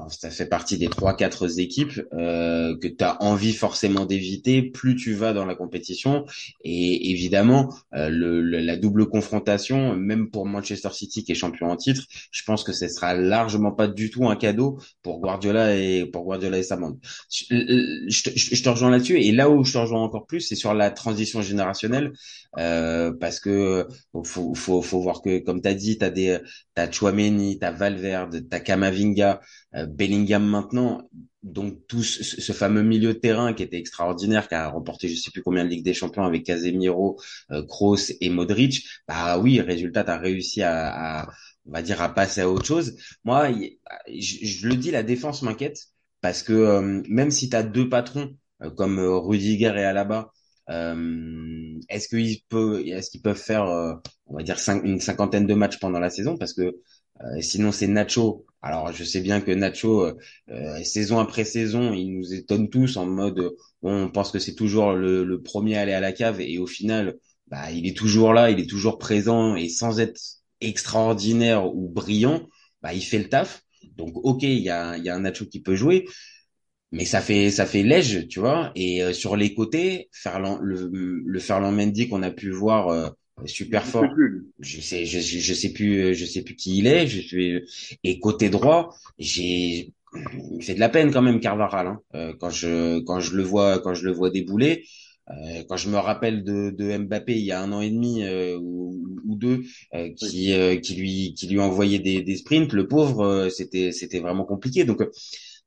ça 0.09 0.31
fait 0.31 0.47
partie 0.47 0.79
des 0.79 0.89
trois 0.89 1.17
quatre 1.17 1.59
équipes 1.59 2.01
euh, 2.13 2.77
que 2.79 2.89
tu 2.89 3.03
as 3.05 3.23
envie 3.23 3.53
forcément 3.53 4.05
d'éviter. 4.05 4.63
Plus 4.63 4.97
tu 4.97 5.15
vas 5.15 5.33
dans 5.33 5.45
la 5.45 5.55
compétition 5.55 6.25
et 6.65 7.11
évidemment 7.11 7.73
euh, 7.95 8.09
le, 8.09 8.41
la 8.43 8.77
double 8.77 9.09
confrontation 9.09 9.97
même 9.97 10.31
pour 10.31 10.47
Manchester 10.47 10.91
City 10.93 11.25
qui 11.25 11.33
est 11.33 11.35
champion 11.35 11.71
en 11.71 11.77
titre 11.77 12.05
je 12.31 12.43
pense 12.45 12.65
que 12.65 12.73
ce 12.73 12.89
sera 12.89 13.15
largement 13.15 13.73
pas 13.73 13.89
du 13.89 14.11
tout 14.11 14.29
un 14.29 14.37
cadeau 14.37 14.79
pour 15.03 15.21
Guardiola 15.21 15.77
et 15.77 16.07
pour 16.07 16.25
Guardiola 16.25 16.59
et 16.59 16.63
sa 16.63 16.77
bande. 16.77 16.99
Je, 17.31 18.05
je, 18.09 18.23
te, 18.23 18.31
je 18.37 18.63
te 18.63 18.69
rejoins 18.69 18.91
là-dessus 18.91 19.19
et 19.21 19.33
là 19.33 19.51
où 19.51 19.65
je 19.65 19.73
te 19.73 19.79
rejoins 19.79 20.03
encore 20.03 20.27
plus 20.27 20.41
c'est 20.41 20.57
sur 20.57 20.75
la 20.75 20.91
transition 20.91 21.43
générationnelle 21.43 22.13
euh, 22.59 23.13
parce 23.19 23.41
que 23.41 23.87
faut, 24.25 24.55
faut, 24.55 24.83
faut 24.83 25.01
voir 25.01 25.23
que 25.23 25.39
comme 25.39 25.63
tu 25.63 25.69
as 25.69 25.75
dit 25.75 25.99
tu 25.99 26.05
as 26.05 26.11
des 26.11 26.39
t'as 26.75 26.91
Chouameni 26.91 27.59
t'as 27.59 27.71
Valverde 27.71 28.45
t'as 28.49 28.61
Kamavinga 28.61 29.41
euh, 29.70 29.70
Bellingham 29.73 30.45
maintenant, 30.45 31.09
donc 31.43 31.87
tout 31.87 32.03
ce, 32.03 32.53
fameux 32.53 32.83
milieu 32.83 33.15
de 33.15 33.19
terrain 33.19 33.55
qui 33.55 33.63
était 33.63 33.79
extraordinaire, 33.79 34.49
qui 34.49 34.55
a 34.55 34.69
remporté 34.69 35.09
je 35.09 35.15
sais 35.17 35.31
plus 35.31 35.43
combien 35.43 35.65
de 35.65 35.71
Ligue 35.71 35.85
des 35.85 35.95
Champions 35.95 36.25
avec 36.25 36.45
Casemiro, 36.45 37.21
euh, 37.51 37.65
Kroos 37.67 38.13
et 38.21 38.29
Modric, 38.29 38.87
bah 39.09 39.39
oui, 39.39 39.61
résultat, 39.61 40.05
tu 40.05 40.11
as 40.11 40.19
réussi 40.19 40.63
à, 40.63 41.29
on 41.67 41.73
va 41.73 41.83
dire, 41.83 42.03
à 42.03 42.13
passer 42.15 42.43
à 42.43 42.51
autre 42.51 42.67
chose. 42.67 42.97
Moi, 43.25 43.51
je, 44.09 44.69
le 44.69 44.77
dis, 44.77 44.91
la 44.91 45.03
défense 45.03 45.43
m'inquiète 45.43 45.79
parce 46.21 46.43
que 46.43 46.53
euh, 46.53 47.03
même 47.09 47.31
si 47.31 47.49
tu 47.49 47.57
as 47.57 47.63
deux 47.63 47.89
patrons 47.89 48.37
comme 48.77 48.99
Rudiger 49.01 49.73
et 49.77 49.85
Alaba, 49.85 50.33
est-ce 51.89 52.09
qu'ils 52.09 52.43
peuvent, 52.49 52.81
est-ce 52.87 53.11
qu'ils 53.11 53.23
peuvent 53.23 53.37
faire, 53.37 53.65
on 54.27 54.37
va 54.37 54.43
dire, 54.43 54.57
une 54.85 55.01
cinquantaine 55.01 55.47
de 55.47 55.55
matchs 55.55 55.79
pendant 55.79 55.99
la 55.99 56.11
saison? 56.11 56.37
Parce 56.37 56.53
que 56.53 56.77
sinon, 57.41 57.73
c'est 57.73 57.87
Nacho 57.87 58.47
alors, 58.63 58.93
je 58.93 59.05
sais 59.05 59.21
bien 59.21 59.41
que 59.41 59.51
Nacho, 59.53 60.05
euh, 60.05 60.19
euh, 60.51 60.83
saison 60.85 61.19
après 61.19 61.45
saison, 61.45 61.95
il 61.95 62.13
nous 62.13 62.35
étonne 62.35 62.69
tous 62.69 62.97
en 62.99 63.07
mode, 63.07 63.55
on 63.83 64.11
pense 64.11 64.31
que 64.31 64.39
c'est 64.39 64.55
toujours 64.55 64.93
le, 64.93 65.41
premier 65.43 65.77
à 65.79 65.83
aller 65.83 65.93
à 65.95 66.01
la 66.01 66.13
cave 66.13 66.41
et 66.41 66.59
au 66.59 66.67
final, 66.67 67.17
bah, 67.47 67.71
il 67.73 67.87
est 67.87 67.97
toujours 67.97 68.35
là, 68.35 68.51
il 68.51 68.61
est 68.61 68.69
toujours 68.69 68.99
présent 68.99 69.57
et 69.57 69.69
sans 69.69 69.99
être 70.01 70.21
extraordinaire 70.61 71.75
ou 71.75 71.89
brillant, 71.89 72.49
bah, 72.83 72.93
il 72.93 73.03
fait 73.03 73.19
le 73.19 73.29
taf. 73.31 73.63
Donc, 73.97 74.13
ok, 74.25 74.43
il 74.43 74.59
y 74.61 74.69
a, 74.71 74.97
y 74.99 75.09
a 75.09 75.17
un 75.17 75.21
Nacho 75.21 75.47
qui 75.47 75.63
peut 75.63 75.75
jouer, 75.75 76.07
mais 76.93 77.05
ça 77.07 77.21
fait 77.23 77.51
ça 77.51 77.67
fait 77.67 77.83
léger, 77.83 78.29
tu 78.29 78.41
vois. 78.41 78.73
Et 78.75 79.03
euh, 79.03 79.13
sur 79.15 79.37
les 79.37 79.55
côtés, 79.55 80.09
Ferland, 80.13 80.59
le, 80.63 80.91
le 81.25 81.41
Ferland 81.41 81.73
Mendy 81.73 82.09
qu'on 82.09 82.23
a 82.23 82.31
pu 82.31 82.51
voir 82.51 83.15
super 83.47 83.85
fort. 83.85 84.07
Je 84.59 84.81
sais, 84.81 85.07
je, 85.07 85.21
je, 85.21 85.55
sais 85.55 85.73
plus, 85.73 86.15
je 86.15 86.25
sais 86.25 86.43
plus 86.43 86.57
qui 86.57 86.79
il 86.79 86.87
est. 86.87 87.07
Je 87.07 87.21
suis 87.21 87.63
et 88.05 88.19
côté 88.21 88.51
droit, 88.51 88.95
j'ai 89.19 89.93
il 90.53 90.63
fait 90.63 90.75
de 90.75 90.81
la 90.81 90.89
peine 90.89 91.13
quand 91.13 91.23
même 91.23 91.41
Carvaral 91.41 91.87
hein. 91.87 92.01
euh, 92.15 92.35
quand 92.39 92.51
je 92.51 92.99
quand 93.01 93.21
je 93.21 93.37
le 93.37 93.43
vois 93.43 93.79
quand 93.79 93.95
je 93.95 94.05
le 94.05 94.13
vois 94.13 94.31
débouler. 94.31 94.85
Euh, 95.31 95.63
quand 95.69 95.77
je 95.77 95.89
me 95.89 95.97
rappelle 95.97 96.43
de, 96.43 96.71
de 96.71 96.97
Mbappé 96.99 97.35
il 97.39 97.45
y 97.45 97.53
a 97.53 97.63
un 97.63 97.71
an 97.71 97.81
et 97.81 97.91
demi 97.91 98.25
euh, 98.25 98.59
ou, 98.59 99.01
ou, 99.25 99.37
deux 99.37 99.63
euh, 99.95 100.09
qui 100.17 100.53
qui 100.81 100.95
lui 100.97 101.35
qui 101.35 101.47
lui 101.47 101.61
envoyait 101.61 102.01
des, 102.01 102.23
des 102.23 102.37
sprints, 102.37 102.73
le 102.73 102.89
pauvre 102.89 103.49
c'était 103.49 103.93
c'était 103.93 104.19
vraiment 104.19 104.45
compliqué. 104.45 104.85
Donc 104.85 105.05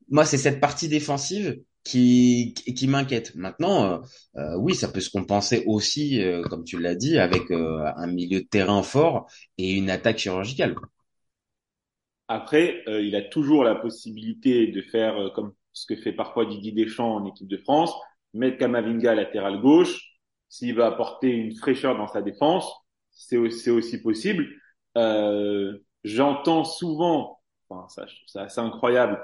moi 0.10 0.26
c'est 0.26 0.38
cette 0.38 0.60
partie 0.60 0.90
défensive 0.90 1.62
qui, 1.84 2.54
qui 2.54 2.88
m'inquiète. 2.88 3.36
Maintenant, 3.36 3.84
euh, 3.84 3.98
euh, 4.38 4.58
oui, 4.58 4.74
ça 4.74 4.88
peut 4.88 5.02
se 5.02 5.10
compenser 5.10 5.64
aussi, 5.68 6.22
euh, 6.22 6.42
comme 6.44 6.64
tu 6.64 6.80
l'as 6.80 6.96
dit, 6.96 7.18
avec 7.20 7.52
un 7.52 8.08
milieu 8.08 8.42
de 8.42 8.48
terrain 8.48 8.84
fort 8.84 9.30
et 9.58 9.74
une 9.74 9.90
attaque 9.90 10.18
chirurgicale. 10.18 10.76
Après, 12.30 12.84
il 12.88 13.16
a 13.16 13.22
toujours 13.22 13.64
la 13.64 13.76
possibilité 13.76 14.68
de 14.68 14.82
faire 14.82 15.32
comme 15.36 15.54
ce 15.74 15.86
que 15.86 15.96
fait 15.96 16.14
parfois 16.14 16.46
Didier 16.46 16.72
Deschamps 16.72 17.16
en 17.16 17.26
équipe 17.26 17.48
de 17.48 17.58
France, 17.58 17.94
mettre 18.34 18.58
Kamavinga 18.58 19.14
latéral 19.14 19.60
gauche. 19.60 20.00
S'il 20.48 20.76
va 20.76 20.88
apporter 20.88 21.30
une 21.30 21.56
fraîcheur 21.56 21.98
dans 21.98 22.08
sa 22.08 22.22
défense, 22.22 22.72
c'est 23.12 23.38
aussi, 23.38 23.70
aussi 23.70 24.02
possible. 24.02 24.48
J'entends 26.04 26.64
souvent, 26.64 27.40
enfin, 27.68 27.88
ça, 27.90 28.06
c'est 28.26 28.40
assez 28.40 28.62
incroyable, 28.62 29.20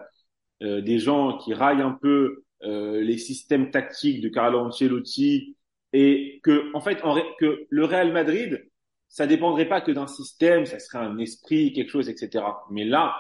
des 0.62 1.00
gens 1.00 1.38
qui 1.38 1.54
raillent 1.54 1.82
un 1.82 1.98
peu 2.00 2.44
euh, 2.64 3.02
les 3.02 3.18
systèmes 3.18 3.72
tactiques 3.72 4.22
de 4.22 4.30
Carlo 4.30 4.60
Ancelotti 4.60 5.56
et 5.94 6.40
que 6.44 6.76
en 6.76 6.82
fait 6.82 7.00
que 7.40 7.66
le 7.70 7.86
Real 7.86 8.12
Madrid 8.12 8.70
ça 9.10 9.26
dépendrait 9.26 9.68
pas 9.68 9.82
que 9.82 9.92
d'un 9.92 10.08
système, 10.08 10.66
ça 10.66 10.80
serait 10.80 11.00
un 11.00 11.18
esprit, 11.18 11.74
quelque 11.74 11.90
chose, 11.90 12.10
etc. 12.10 12.46
Mais 12.70 12.86
là, 12.86 13.16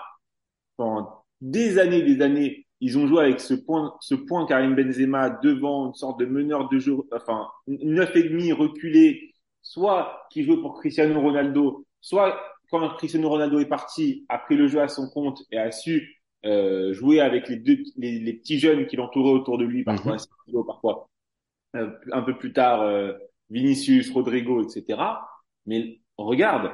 pendant 0.77 1.25
des 1.41 1.79
années, 1.79 2.03
des 2.03 2.21
années, 2.21 2.67
ils 2.79 2.97
ont 2.97 3.07
joué 3.07 3.23
avec 3.23 3.39
ce 3.41 3.55
point, 3.55 3.95
ce 3.99 4.15
point 4.15 4.45
Karim 4.45 4.75
Benzema 4.75 5.29
devant 5.29 5.87
une 5.87 5.95
sorte 5.95 6.19
de 6.19 6.25
meneur 6.25 6.69
de 6.69 6.79
jeu, 6.79 6.95
enfin 7.11 7.49
neuf 7.67 8.15
et 8.15 8.23
demi 8.23 8.53
reculé, 8.53 9.33
soit 9.61 10.27
qui 10.31 10.43
jouait 10.43 10.61
pour 10.61 10.79
Cristiano 10.79 11.19
Ronaldo, 11.19 11.85
soit 12.01 12.39
quand 12.69 12.87
Cristiano 12.95 13.27
Ronaldo 13.27 13.59
est 13.59 13.65
parti, 13.65 14.25
a 14.29 14.37
pris 14.37 14.55
le 14.55 14.67
jeu 14.67 14.79
à 14.79 14.87
son 14.87 15.09
compte 15.09 15.41
et 15.51 15.57
a 15.57 15.71
su 15.71 16.18
euh, 16.45 16.93
jouer 16.93 17.19
avec 17.19 17.49
les, 17.49 17.57
deux, 17.57 17.77
les, 17.97 18.33
petits 18.33 18.59
jeunes 18.59 18.87
qui 18.87 18.95
l'entouraient 18.95 19.31
autour 19.31 19.57
de 19.57 19.65
lui, 19.65 19.83
parfois, 19.83 20.17
mhm. 20.47 20.65
parfois 20.65 21.09
euh, 21.75 21.91
un 22.11 22.21
peu 22.21 22.37
plus 22.37 22.53
tard, 22.53 22.81
euh, 22.81 23.13
Vinicius, 23.49 24.11
Rodrigo, 24.11 24.63
etc. 24.63 24.99
Mais 25.65 25.99
regarde, 26.17 26.71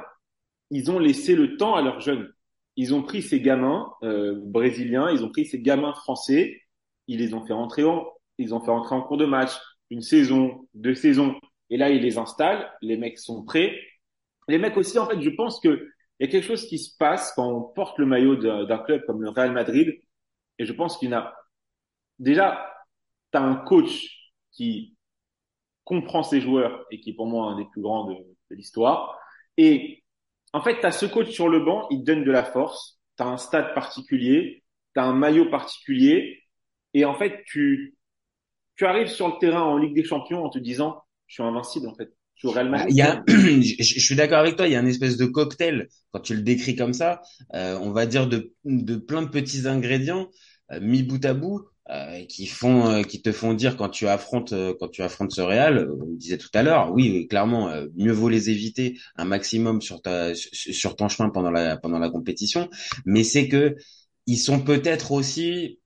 ils 0.70 0.90
ont 0.90 0.98
laissé 0.98 1.34
le 1.36 1.56
temps 1.56 1.74
à 1.74 1.82
leurs 1.82 2.00
jeunes. 2.00 2.32
Ils 2.76 2.94
ont 2.94 3.02
pris 3.02 3.22
ces 3.22 3.40
gamins 3.40 3.92
euh, 4.02 4.40
brésiliens, 4.44 5.10
ils 5.10 5.24
ont 5.24 5.30
pris 5.30 5.46
ces 5.46 5.60
gamins 5.60 5.94
français, 5.94 6.62
ils 7.08 7.18
les 7.18 7.34
ont 7.34 7.44
fait 7.44 7.52
rentrer 7.52 7.84
en, 7.84 8.06
ils 8.38 8.54
ont 8.54 8.60
fait 8.60 8.70
rentrer 8.70 8.94
en 8.94 9.02
cours 9.02 9.16
de 9.16 9.26
match, 9.26 9.52
une 9.90 10.02
saison, 10.02 10.66
deux 10.74 10.94
saisons, 10.94 11.38
et 11.70 11.76
là 11.76 11.90
ils 11.90 12.02
les 12.02 12.18
installent. 12.18 12.70
Les 12.82 12.96
mecs 12.96 13.18
sont 13.18 13.44
prêts. 13.44 13.78
Les 14.48 14.58
mecs 14.58 14.76
aussi, 14.76 14.98
en 14.98 15.06
fait, 15.06 15.20
je 15.20 15.30
pense 15.30 15.60
que 15.60 15.88
il 16.18 16.26
y 16.26 16.28
a 16.28 16.32
quelque 16.32 16.46
chose 16.46 16.66
qui 16.66 16.78
se 16.78 16.96
passe 16.96 17.32
quand 17.34 17.48
on 17.48 17.62
porte 17.62 17.98
le 17.98 18.06
maillot 18.06 18.36
d'un 18.36 18.78
club 18.78 19.04
comme 19.06 19.22
le 19.22 19.30
Real 19.30 19.52
Madrid. 19.52 20.00
Et 20.58 20.64
je 20.66 20.72
pense 20.72 20.98
qu'il 20.98 21.10
y 21.10 21.14
a 21.14 21.34
déjà, 22.18 22.72
tu 23.32 23.38
as 23.38 23.42
un 23.42 23.56
coach 23.56 24.32
qui 24.52 24.96
comprend 25.84 26.22
ses 26.22 26.40
joueurs 26.40 26.86
et 26.90 27.00
qui 27.00 27.10
est 27.10 27.14
pour 27.14 27.26
moi 27.26 27.52
un 27.52 27.58
des 27.58 27.66
plus 27.66 27.82
grands 27.82 28.04
de, 28.06 28.14
de 28.14 28.56
l'histoire. 28.56 29.18
Et 29.56 30.04
en 30.52 30.62
fait, 30.62 30.80
tu 30.80 30.86
as 30.86 30.92
ce 30.92 31.06
coach 31.06 31.30
sur 31.30 31.48
le 31.48 31.60
banc, 31.60 31.86
il 31.90 32.00
te 32.00 32.04
donne 32.06 32.24
de 32.24 32.30
la 32.30 32.44
force, 32.44 33.00
tu 33.16 33.22
as 33.22 33.26
un 33.26 33.36
stade 33.36 33.74
particulier, 33.74 34.64
tu 34.94 35.00
as 35.00 35.04
un 35.04 35.14
maillot 35.14 35.50
particulier. 35.50 36.42
Et 36.94 37.04
en 37.04 37.14
fait, 37.14 37.44
tu, 37.46 37.96
tu 38.76 38.86
arrives 38.86 39.08
sur 39.08 39.28
le 39.28 39.38
terrain 39.38 39.62
en 39.62 39.76
Ligue 39.78 39.94
des 39.94 40.04
Champions 40.04 40.44
en 40.44 40.50
te 40.50 40.58
disant, 40.58 41.02
je 41.26 41.34
suis 41.34 41.42
invincible 41.42 41.88
en 41.88 41.94
fait. 41.94 42.10
Bah, 42.44 42.86
il 42.88 42.96
y 42.96 43.02
a, 43.02 43.24
je, 43.28 44.00
suis 44.00 44.14
d'accord 44.14 44.38
avec 44.38 44.56
toi, 44.56 44.66
il 44.66 44.72
y 44.72 44.76
a 44.76 44.80
une 44.80 44.88
espèce 44.88 45.16
de 45.16 45.24
cocktail 45.24 45.88
quand 46.12 46.20
tu 46.20 46.34
le 46.34 46.42
décris 46.42 46.76
comme 46.76 46.92
ça, 46.92 47.22
euh, 47.54 47.78
on 47.80 47.92
va 47.92 48.06
dire 48.06 48.28
de, 48.28 48.52
de 48.64 48.96
plein 48.96 49.22
de 49.22 49.28
petits 49.28 49.66
ingrédients 49.66 50.28
euh, 50.70 50.80
mis 50.80 51.02
bout 51.02 51.24
à 51.24 51.34
bout 51.34 51.66
euh, 51.88 52.24
qui 52.24 52.46
font, 52.46 52.88
euh, 52.88 53.02
qui 53.04 53.22
te 53.22 53.30
font 53.30 53.54
dire 53.54 53.76
quand 53.76 53.88
tu 53.88 54.08
affrontes, 54.08 54.52
euh, 54.52 54.74
quand 54.80 54.88
tu 54.88 55.02
affrontes 55.02 55.30
ce 55.30 55.40
Real, 55.40 55.88
on 55.88 56.04
le 56.04 56.16
disait 56.16 56.36
tout 56.36 56.48
à 56.52 56.64
l'heure, 56.64 56.92
oui, 56.92 57.28
clairement, 57.28 57.72
mieux 57.96 58.10
vaut 58.10 58.28
les 58.28 58.50
éviter 58.50 58.98
un 59.14 59.24
maximum 59.24 59.80
sur 59.80 60.02
ta, 60.02 60.34
sur 60.34 60.96
ton 60.96 61.08
chemin 61.08 61.30
pendant 61.30 61.52
la, 61.52 61.76
pendant 61.76 62.00
la 62.00 62.10
compétition, 62.10 62.68
mais 63.04 63.22
c'est 63.22 63.46
que 63.46 63.76
ils 64.26 64.36
sont 64.36 64.58
peut-être 64.60 65.12
aussi 65.12 65.78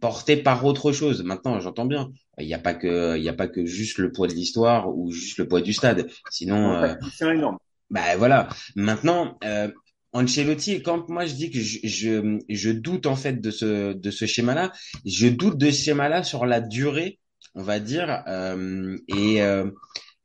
portés 0.00 0.36
par 0.36 0.64
autre 0.64 0.92
chose. 0.92 1.22
Maintenant, 1.22 1.60
j'entends 1.60 1.86
bien. 1.86 2.10
Il 2.38 2.46
n'y 2.46 2.54
a 2.54 2.58
pas 2.58 2.74
que, 2.74 3.16
il 3.16 3.22
y 3.22 3.28
a 3.28 3.34
pas 3.34 3.48
que 3.48 3.64
juste 3.64 3.98
le 3.98 4.12
poids 4.12 4.28
de 4.28 4.34
l'histoire 4.34 4.88
ou 4.96 5.10
juste 5.10 5.38
le 5.38 5.48
poids 5.48 5.60
du 5.60 5.72
stade. 5.72 6.08
Sinon, 6.30 6.74
euh, 6.74 6.94
c'est 7.12 7.32
énorme. 7.34 7.58
Bah 7.90 8.16
voilà. 8.16 8.48
Maintenant, 8.76 9.38
euh, 9.44 9.68
Ancelotti, 10.12 10.82
quand 10.82 11.08
moi 11.08 11.26
je 11.26 11.34
dis 11.34 11.50
que 11.50 11.60
je, 11.60 11.78
je, 11.84 12.38
je, 12.48 12.70
doute 12.70 13.06
en 13.06 13.16
fait 13.16 13.40
de 13.40 13.50
ce 13.50 13.92
de 13.92 14.10
ce 14.10 14.26
schéma-là, 14.26 14.72
je 15.04 15.28
doute 15.28 15.58
de 15.58 15.70
ce 15.70 15.84
schéma-là 15.84 16.22
sur 16.22 16.46
la 16.46 16.60
durée, 16.60 17.18
on 17.54 17.62
va 17.62 17.80
dire, 17.80 18.22
euh, 18.26 18.96
et 19.08 19.42
euh, 19.42 19.70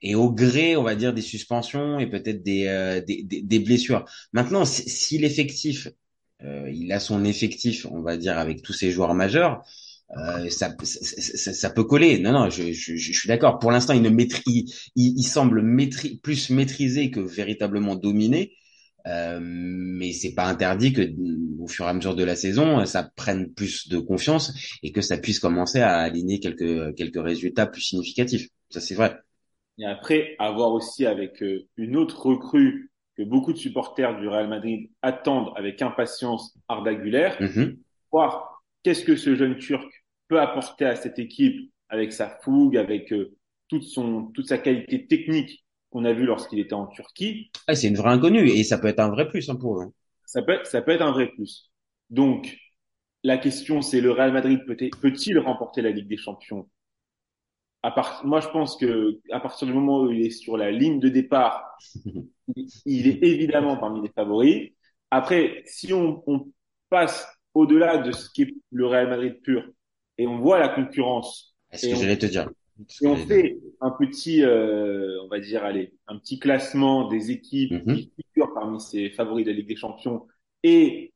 et 0.03 0.15
au 0.15 0.29
gré, 0.31 0.75
on 0.75 0.83
va 0.83 0.95
dire, 0.95 1.13
des 1.13 1.21
suspensions 1.21 1.97
et 1.99 2.07
peut-être 2.07 2.43
des, 2.43 2.67
euh, 2.67 3.01
des, 3.01 3.23
des, 3.23 3.41
des, 3.41 3.59
blessures. 3.59 4.03
Maintenant, 4.33 4.65
si 4.65 5.17
l'effectif, 5.17 5.87
euh, 5.87 5.91
il 6.71 6.91
a 6.91 6.99
son 6.99 7.23
effectif, 7.25 7.85
on 7.89 8.01
va 8.01 8.17
dire, 8.17 8.37
avec 8.37 8.61
tous 8.61 8.73
ses 8.73 8.91
joueurs 8.91 9.13
majeurs, 9.13 9.63
euh, 10.17 10.49
ça, 10.49 10.75
ça, 10.83 11.53
ça, 11.53 11.69
peut 11.69 11.83
coller. 11.83 12.19
Non, 12.19 12.31
non, 12.31 12.49
je, 12.49 12.71
je, 12.71 12.95
je 12.95 13.13
suis 13.13 13.27
d'accord. 13.27 13.59
Pour 13.59 13.71
l'instant, 13.71 13.93
il 13.93 14.01
ne 14.01 14.09
maîtrise, 14.09 14.89
il, 14.95 15.17
il 15.17 15.23
semble 15.23 15.63
plus 16.21 16.49
maîtrisé 16.49 17.09
que 17.09 17.19
véritablement 17.19 17.95
dominé. 17.95 18.53
Euh, 19.05 19.39
mais 19.41 20.13
c'est 20.13 20.33
pas 20.33 20.45
interdit 20.45 20.93
que 20.93 21.01
au 21.59 21.67
fur 21.67 21.85
et 21.85 21.89
à 21.89 21.93
mesure 21.93 22.15
de 22.15 22.23
la 22.23 22.35
saison, 22.35 22.85
ça 22.85 23.03
prenne 23.03 23.51
plus 23.51 23.89
de 23.89 23.97
confiance 23.97 24.53
et 24.81 24.93
que 24.93 25.01
ça 25.01 25.17
puisse 25.17 25.39
commencer 25.39 25.81
à 25.81 25.97
aligner 25.97 26.39
quelques 26.39 26.95
quelques 26.95 27.21
résultats 27.21 27.65
plus 27.65 27.81
significatifs. 27.81 28.47
Ça 28.69 28.79
c'est 28.79 28.95
vrai. 28.95 29.17
Et 29.77 29.85
après, 29.85 30.35
avoir 30.39 30.71
aussi 30.71 31.05
avec 31.05 31.41
euh, 31.41 31.67
une 31.75 31.97
autre 31.97 32.27
recrue 32.27 32.91
que 33.17 33.23
beaucoup 33.23 33.53
de 33.53 33.57
supporters 33.57 34.19
du 34.19 34.27
Real 34.27 34.47
Madrid 34.47 34.89
attendent 35.01 35.51
avec 35.55 35.81
impatience 35.81 36.57
Arda 36.67 36.93
Güler, 36.95 37.31
Mhm. 37.39 37.77
voir 38.11 38.63
qu'est-ce 38.83 39.03
que 39.03 39.15
ce 39.15 39.35
jeune 39.35 39.57
Turc 39.57 39.87
peut 40.27 40.39
apporter 40.39 40.85
à 40.85 40.95
cette 40.95 41.19
équipe 41.19 41.71
avec 41.89 42.11
sa 42.13 42.29
fougue, 42.41 42.77
avec 42.77 43.11
euh, 43.13 43.35
toute 43.67 43.83
son 43.83 44.27
toute 44.33 44.47
sa 44.47 44.57
qualité 44.57 45.05
technique 45.07 45.63
qu'on 45.91 46.05
a 46.05 46.13
vu 46.13 46.25
lorsqu'il 46.25 46.59
était 46.59 46.73
en 46.73 46.87
Turquie. 46.87 47.51
Ah, 47.67 47.75
c'est 47.75 47.87
une 47.87 47.95
vraie 47.97 48.09
inconnue 48.11 48.49
et 48.49 48.63
ça 48.63 48.77
peut 48.79 48.87
être 48.87 48.99
un 48.99 49.09
vrai 49.09 49.27
plus 49.27 49.47
hein, 49.49 49.55
pour 49.55 49.79
eux. 49.81 49.91
Ça 50.25 50.41
peut 50.41 50.53
être, 50.53 50.65
ça 50.65 50.81
peut 50.81 50.91
être 50.91 51.01
un 51.03 51.11
vrai 51.11 51.27
plus. 51.27 51.71
Donc 52.09 52.57
la 53.23 53.37
question 53.37 53.81
c'est 53.81 54.01
le 54.01 54.11
Real 54.11 54.33
Madrid 54.33 54.59
peut- 54.65 54.75
peut-il 55.01 55.37
remporter 55.39 55.81
la 55.81 55.91
Ligue 55.91 56.07
des 56.07 56.17
Champions? 56.17 56.67
À 57.83 57.91
part, 57.91 58.25
moi, 58.25 58.39
je 58.39 58.47
pense 58.47 58.77
que 58.77 59.19
à 59.31 59.39
partir 59.39 59.67
du 59.67 59.73
moment 59.73 60.01
où 60.01 60.11
il 60.11 60.25
est 60.25 60.29
sur 60.29 60.57
la 60.57 60.71
ligne 60.71 60.99
de 60.99 61.09
départ, 61.09 61.77
il, 62.85 63.07
est 63.07 63.23
évidemment 63.23 63.77
parmi 63.77 64.01
les 64.01 64.09
favoris. 64.09 64.71
Après, 65.11 65.63
si 65.65 65.93
on, 65.93 66.23
on 66.27 66.47
passe 66.89 67.27
au-delà 67.53 67.97
de 67.99 68.11
ce 68.11 68.29
qu'est 68.33 68.53
le 68.71 68.87
Real 68.87 69.09
Madrid 69.09 69.39
pur 69.41 69.63
et 70.17 70.25
on 70.27 70.39
voit 70.39 70.59
la 70.59 70.69
concurrence 70.69 71.55
Est-ce 71.71 71.89
que 71.89 71.95
j'allais 71.95 72.17
te 72.17 72.25
dire 72.25 72.49
et 73.01 73.07
on 73.07 73.15
fait 73.15 73.57
un 73.81 73.91
petit, 73.91 74.43
euh, 74.43 75.21
on 75.23 75.27
va 75.27 75.39
dire, 75.39 75.63
allez, 75.63 75.93
un 76.07 76.17
petit 76.17 76.39
classement 76.39 77.07
des 77.07 77.29
équipes 77.29 77.71
Mhm. 77.85 77.95
qui 77.95 78.11
figurent 78.17 78.53
parmi 78.55 78.81
ces 78.81 79.11
favoris 79.11 79.45
de 79.45 79.51
la 79.51 79.57
Ligue 79.57 79.67
des 79.67 79.75
Champions 79.75 80.25
et 80.63 81.13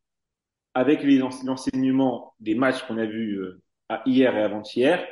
avec 0.75 1.01
les 1.03 1.21
ense- 1.23 1.43
l'enseignement 1.43 2.35
des 2.39 2.53
matchs 2.53 2.83
qu'on 2.83 2.97
a 2.99 3.05
vus 3.05 3.37
euh, 3.39 3.59
à 3.89 4.03
hier 4.05 4.37
et 4.37 4.43
avant-hier, 4.43 5.05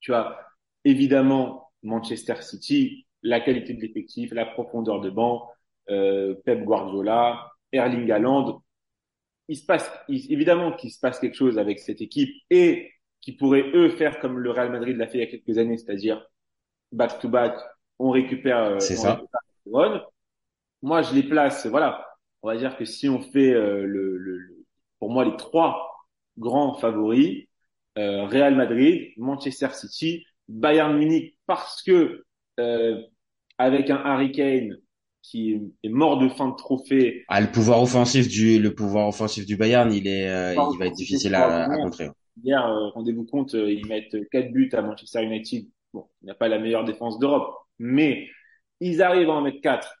tu 0.00 0.12
as 0.14 0.36
évidemment 0.84 1.70
Manchester 1.82 2.36
City, 2.42 3.06
la 3.22 3.40
qualité 3.40 3.74
de 3.74 3.80
l'effectif, 3.80 4.32
la 4.32 4.46
profondeur 4.46 5.00
de 5.00 5.10
banc, 5.10 5.48
euh, 5.90 6.34
Pep 6.44 6.64
Guardiola, 6.64 7.52
Erling 7.72 8.10
Haaland. 8.10 8.62
Il 9.48 9.56
se 9.56 9.66
passe, 9.66 9.90
il- 10.08 10.32
évidemment 10.32 10.72
qu'il 10.72 10.90
se 10.90 11.00
passe 11.00 11.18
quelque 11.18 11.36
chose 11.36 11.58
avec 11.58 11.78
cette 11.78 12.00
équipe 12.00 12.34
et 12.50 12.90
qui 13.20 13.32
pourrait 13.32 13.70
eux 13.74 13.90
faire 13.90 14.18
comme 14.20 14.38
le 14.38 14.50
Real 14.50 14.70
Madrid 14.70 14.96
l'a 14.96 15.06
fait 15.08 15.18
il 15.18 15.20
y 15.20 15.24
a 15.24 15.26
quelques 15.26 15.58
années, 15.58 15.78
c'est-à-dire 15.78 16.24
back 16.92 17.18
to 17.20 17.28
back, 17.28 17.54
on 17.98 18.10
récupère, 18.10 18.58
euh, 18.64 18.78
C'est 18.80 18.96
ça. 18.96 19.14
récupère. 19.14 19.40
Moi, 20.82 21.02
je 21.02 21.14
les 21.14 21.22
place, 21.22 21.66
voilà. 21.66 22.06
On 22.42 22.48
va 22.48 22.56
dire 22.56 22.76
que 22.76 22.84
si 22.84 23.08
on 23.08 23.20
fait 23.20 23.52
euh, 23.52 23.84
le, 23.86 24.16
le, 24.18 24.38
le- 24.38 24.64
pour 24.98 25.10
moi 25.10 25.24
les 25.24 25.36
trois 25.36 26.06
grands 26.38 26.74
favoris, 26.74 27.46
euh, 27.98 28.24
Real 28.26 28.54
Madrid, 28.56 29.12
Manchester 29.16 29.68
City, 29.72 30.26
Bayern 30.48 30.96
Munich, 30.96 31.38
parce 31.46 31.82
que 31.82 32.24
euh, 32.60 33.00
avec 33.58 33.90
un 33.90 33.96
Harry 33.96 34.32
Kane 34.32 34.76
qui 35.22 35.60
est 35.84 35.88
mort 35.88 36.18
de 36.18 36.28
fin 36.28 36.48
de 36.48 36.56
trophée, 36.56 37.24
Ah, 37.28 37.40
le 37.40 37.50
pouvoir 37.50 37.80
offensif 37.80 38.28
du 38.28 38.58
le 38.58 38.74
pouvoir 38.74 39.06
offensif 39.08 39.46
du 39.46 39.56
Bayern, 39.56 39.92
il 39.92 40.06
est 40.08 40.28
euh, 40.28 40.54
il 40.72 40.78
va 40.78 40.86
être 40.86 40.94
difficile 40.96 41.34
à, 41.34 41.64
à 41.64 41.76
contrer. 41.76 42.10
hier, 42.42 42.66
euh, 42.66 42.88
rendez-vous 42.90 43.24
compte, 43.24 43.54
euh, 43.54 43.70
ils 43.72 43.86
mettent 43.86 44.16
quatre 44.30 44.50
buts 44.50 44.70
à 44.72 44.82
Manchester 44.82 45.22
United. 45.22 45.66
Bon, 45.92 46.06
il 46.22 46.26
n'a 46.26 46.34
pas 46.34 46.48
la 46.48 46.58
meilleure 46.58 46.84
défense 46.84 47.18
d'Europe, 47.18 47.54
mais 47.78 48.28
ils 48.80 49.00
arrivent 49.02 49.30
à 49.30 49.34
en 49.34 49.42
mettre 49.42 49.60
quatre. 49.60 49.94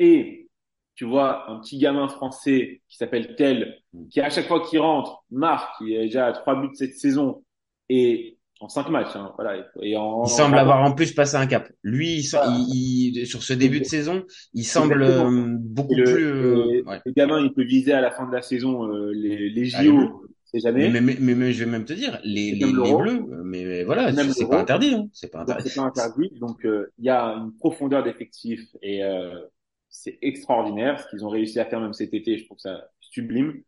Et 0.00 0.48
tu 0.96 1.04
vois, 1.04 1.48
un 1.50 1.60
petit 1.60 1.78
gamin 1.78 2.08
français 2.08 2.82
qui 2.88 2.96
s'appelle 2.96 3.34
Tel, 3.36 3.78
qui 4.10 4.20
à 4.20 4.30
chaque 4.30 4.46
fois 4.46 4.60
qu'il 4.66 4.80
rentre, 4.80 5.24
marque, 5.30 5.74
il 5.80 5.92
est 5.92 6.04
déjà 6.06 6.26
à 6.26 6.32
trois 6.32 6.56
buts 6.60 6.70
cette 6.74 6.94
saison, 6.96 7.44
et 7.88 8.38
en 8.64 8.68
cinq 8.68 8.88
matchs, 8.88 9.14
hein, 9.14 9.32
voilà. 9.36 9.64
Et 9.82 9.96
en, 9.96 10.24
Il 10.24 10.30
semble 10.30 10.58
avoir 10.58 10.82
en 10.82 10.92
plus 10.92 11.12
passé 11.12 11.36
un 11.36 11.46
cap. 11.46 11.70
Lui, 11.82 12.18
il, 12.18 12.24
il- 12.48 13.16
il- 13.18 13.26
sur 13.26 13.42
ce 13.42 13.52
début 13.52 13.80
de 13.80 13.84
saison, 13.84 14.24
il 14.54 14.64
semble 14.64 15.02
Exactement. 15.02 15.30
euh, 15.30 15.56
beaucoup 15.60 15.94
le, 15.94 16.04
plus. 16.04 16.24
euh, 16.24 16.82
ouais. 16.86 17.00
le 17.04 17.12
gamin, 17.12 17.40
il 17.40 17.52
peut 17.52 17.64
viser 17.64 17.92
à 17.92 18.00
la 18.00 18.10
fin 18.10 18.26
de 18.26 18.32
la 18.32 18.42
saison 18.42 18.84
euh, 18.88 19.12
les, 19.14 19.50
les. 19.50 19.64
JO, 19.66 20.24
c'est 20.44 20.60
jamais. 20.60 20.88
Mais, 20.88 21.00
mais, 21.00 21.16
mais, 21.20 21.34
mais 21.34 21.52
je 21.52 21.64
vais 21.64 21.70
même 21.70 21.84
te 21.84 21.92
dire, 21.92 22.18
les, 22.24 22.52
les, 22.52 22.72
bleus, 22.72 23.26
euh, 23.30 23.42
mais, 23.44 23.64
mais 23.64 23.84
voilà, 23.84 24.12
c'est 24.32 24.48
pas 24.48 24.60
interdit. 24.60 24.94
Hein. 24.94 25.08
C'est 25.12 25.30
pas 25.30 25.40
interdit. 25.42 25.70
pas 25.74 25.82
interdit. 25.82 26.30
Donc 26.40 26.64
euh, 26.64 26.90
il 26.98 27.04
y 27.04 27.10
a 27.10 27.22
une 27.36 27.52
profondeur 27.58 28.02
d'effectif 28.02 28.60
et 28.82 29.02
euh, 29.04 29.34
c'est 29.88 30.18
extraordinaire 30.22 31.00
ce 31.00 31.08
qu'ils 31.08 31.24
ont 31.24 31.28
réussi 31.28 31.60
à 31.60 31.64
faire 31.66 31.80
même 31.80 31.92
cet 31.92 32.14
été. 32.14 32.38
Je 32.38 32.44
trouve 32.46 32.58
ça 32.58 32.88
sublime. 33.00 33.62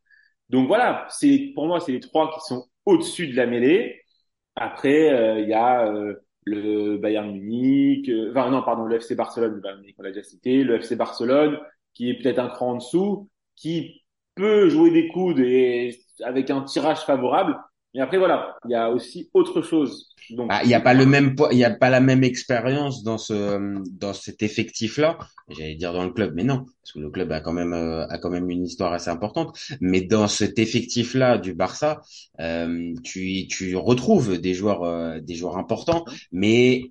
Donc 0.48 0.68
voilà, 0.68 1.06
c'est 1.10 1.52
pour 1.54 1.66
moi 1.66 1.80
c'est 1.80 1.92
les 1.92 2.00
trois 2.00 2.32
qui 2.32 2.40
sont 2.46 2.66
au-dessus 2.84 3.26
de 3.28 3.36
la 3.36 3.46
mêlée. 3.46 4.00
Après 4.56 5.10
euh, 5.12 5.40
il 5.40 5.48
y 5.48 5.54
a 5.54 5.86
euh, 5.86 6.14
le 6.44 6.96
Bayern 6.98 7.30
Munich, 7.30 8.08
euh, 8.08 8.30
enfin 8.30 8.50
non 8.50 8.62
pardon 8.62 8.84
le 8.84 8.96
FC 8.96 9.14
Barcelone, 9.14 9.54
le 9.54 9.60
Bayern 9.60 9.80
Munich 9.80 9.96
on 9.98 10.02
l'a 10.02 10.10
déjà 10.12 10.22
cité, 10.22 10.64
le 10.64 10.76
FC 10.76 10.96
Barcelone 10.96 11.58
qui 11.94 12.10
est 12.10 12.14
peut-être 12.14 12.38
un 12.38 12.48
cran 12.48 12.72
en 12.72 12.76
dessous, 12.76 13.28
qui 13.56 14.02
peut 14.34 14.68
jouer 14.68 14.90
des 14.90 15.08
coudes 15.08 15.40
et 15.40 15.98
avec 16.22 16.50
un 16.50 16.62
tirage 16.62 17.00
favorable. 17.04 17.58
Mais 17.96 18.02
après 18.02 18.18
voilà, 18.18 18.58
il 18.66 18.72
y 18.72 18.74
a 18.74 18.90
aussi 18.90 19.30
autre 19.32 19.62
chose. 19.62 20.10
Ah, 20.50 20.60
il 20.64 20.68
n'y 20.68 20.74
a 20.74 20.80
pas 20.80 20.92
le 20.92 21.06
même 21.06 21.34
il 21.50 21.56
y 21.56 21.64
a 21.64 21.70
pas 21.70 21.88
la 21.88 22.00
même 22.00 22.24
expérience 22.24 23.02
dans 23.02 23.16
ce 23.16 23.80
dans 23.90 24.12
cet 24.12 24.42
effectif-là. 24.42 25.16
J'allais 25.48 25.76
dire 25.76 25.94
dans 25.94 26.04
le 26.04 26.10
club, 26.12 26.34
mais 26.34 26.44
non, 26.44 26.66
parce 26.82 26.92
que 26.92 26.98
le 26.98 27.08
club 27.08 27.32
a 27.32 27.40
quand 27.40 27.54
même 27.54 27.72
euh, 27.72 28.06
a 28.08 28.18
quand 28.18 28.28
même 28.28 28.50
une 28.50 28.66
histoire 28.66 28.92
assez 28.92 29.08
importante. 29.08 29.58
Mais 29.80 30.02
dans 30.02 30.28
cet 30.28 30.58
effectif-là 30.58 31.38
du 31.38 31.54
Barça, 31.54 32.02
euh, 32.38 32.92
tu 33.02 33.46
tu 33.48 33.76
retrouves 33.76 34.38
des 34.38 34.52
joueurs 34.52 34.82
euh, 34.82 35.20
des 35.20 35.34
joueurs 35.34 35.56
importants, 35.56 36.04
mais 36.32 36.90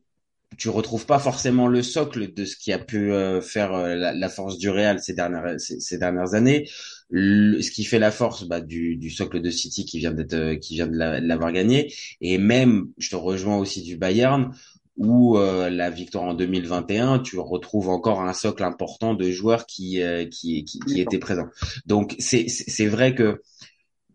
tu 0.57 0.69
retrouves 0.69 1.05
pas 1.05 1.19
forcément 1.19 1.67
le 1.67 1.83
socle 1.83 2.33
de 2.33 2.45
ce 2.45 2.55
qui 2.55 2.71
a 2.71 2.79
pu 2.79 3.11
euh, 3.11 3.41
faire 3.41 3.73
euh, 3.73 3.95
la, 3.95 4.29
force 4.29 4.57
du 4.57 4.69
Real 4.69 4.99
ces 4.99 5.13
dernières 5.13 5.59
ces, 5.59 5.97
dernières 5.97 6.33
années. 6.33 6.69
Le- 7.09 7.61
ce 7.61 7.71
qui 7.71 7.83
fait 7.83 7.99
la 7.99 8.11
force 8.11 8.47
bah, 8.47 8.61
du, 8.61 8.95
du 8.97 9.09
socle 9.09 9.41
de 9.41 9.49
City 9.49 9.85
qui 9.85 9.99
vient 9.99 10.11
d'être 10.11 10.33
euh, 10.33 10.55
qui 10.55 10.75
vient 10.75 10.87
de 10.87 10.95
la- 10.97 11.21
de 11.21 11.27
l'avoir 11.27 11.51
gagné 11.51 11.93
et 12.21 12.37
même 12.37 12.87
je 12.97 13.09
te 13.09 13.15
rejoins 13.15 13.57
aussi 13.57 13.83
du 13.83 13.97
Bayern 13.97 14.51
où 14.97 15.37
euh, 15.37 15.69
la 15.69 15.89
victoire 15.89 16.23
en 16.23 16.33
2021 16.33 17.19
tu 17.19 17.37
retrouves 17.37 17.89
encore 17.89 18.21
un 18.21 18.33
socle 18.33 18.63
important 18.63 19.13
de 19.13 19.29
joueurs 19.29 19.65
qui 19.65 20.01
euh, 20.01 20.25
qui 20.25 20.63
qui, 20.63 20.79
qui 20.79 21.01
étaient 21.01 21.19
présents. 21.19 21.47
Donc 21.85 22.15
c'est 22.19 22.47
c'est 22.47 22.87
vrai 22.87 23.13
que 23.13 23.41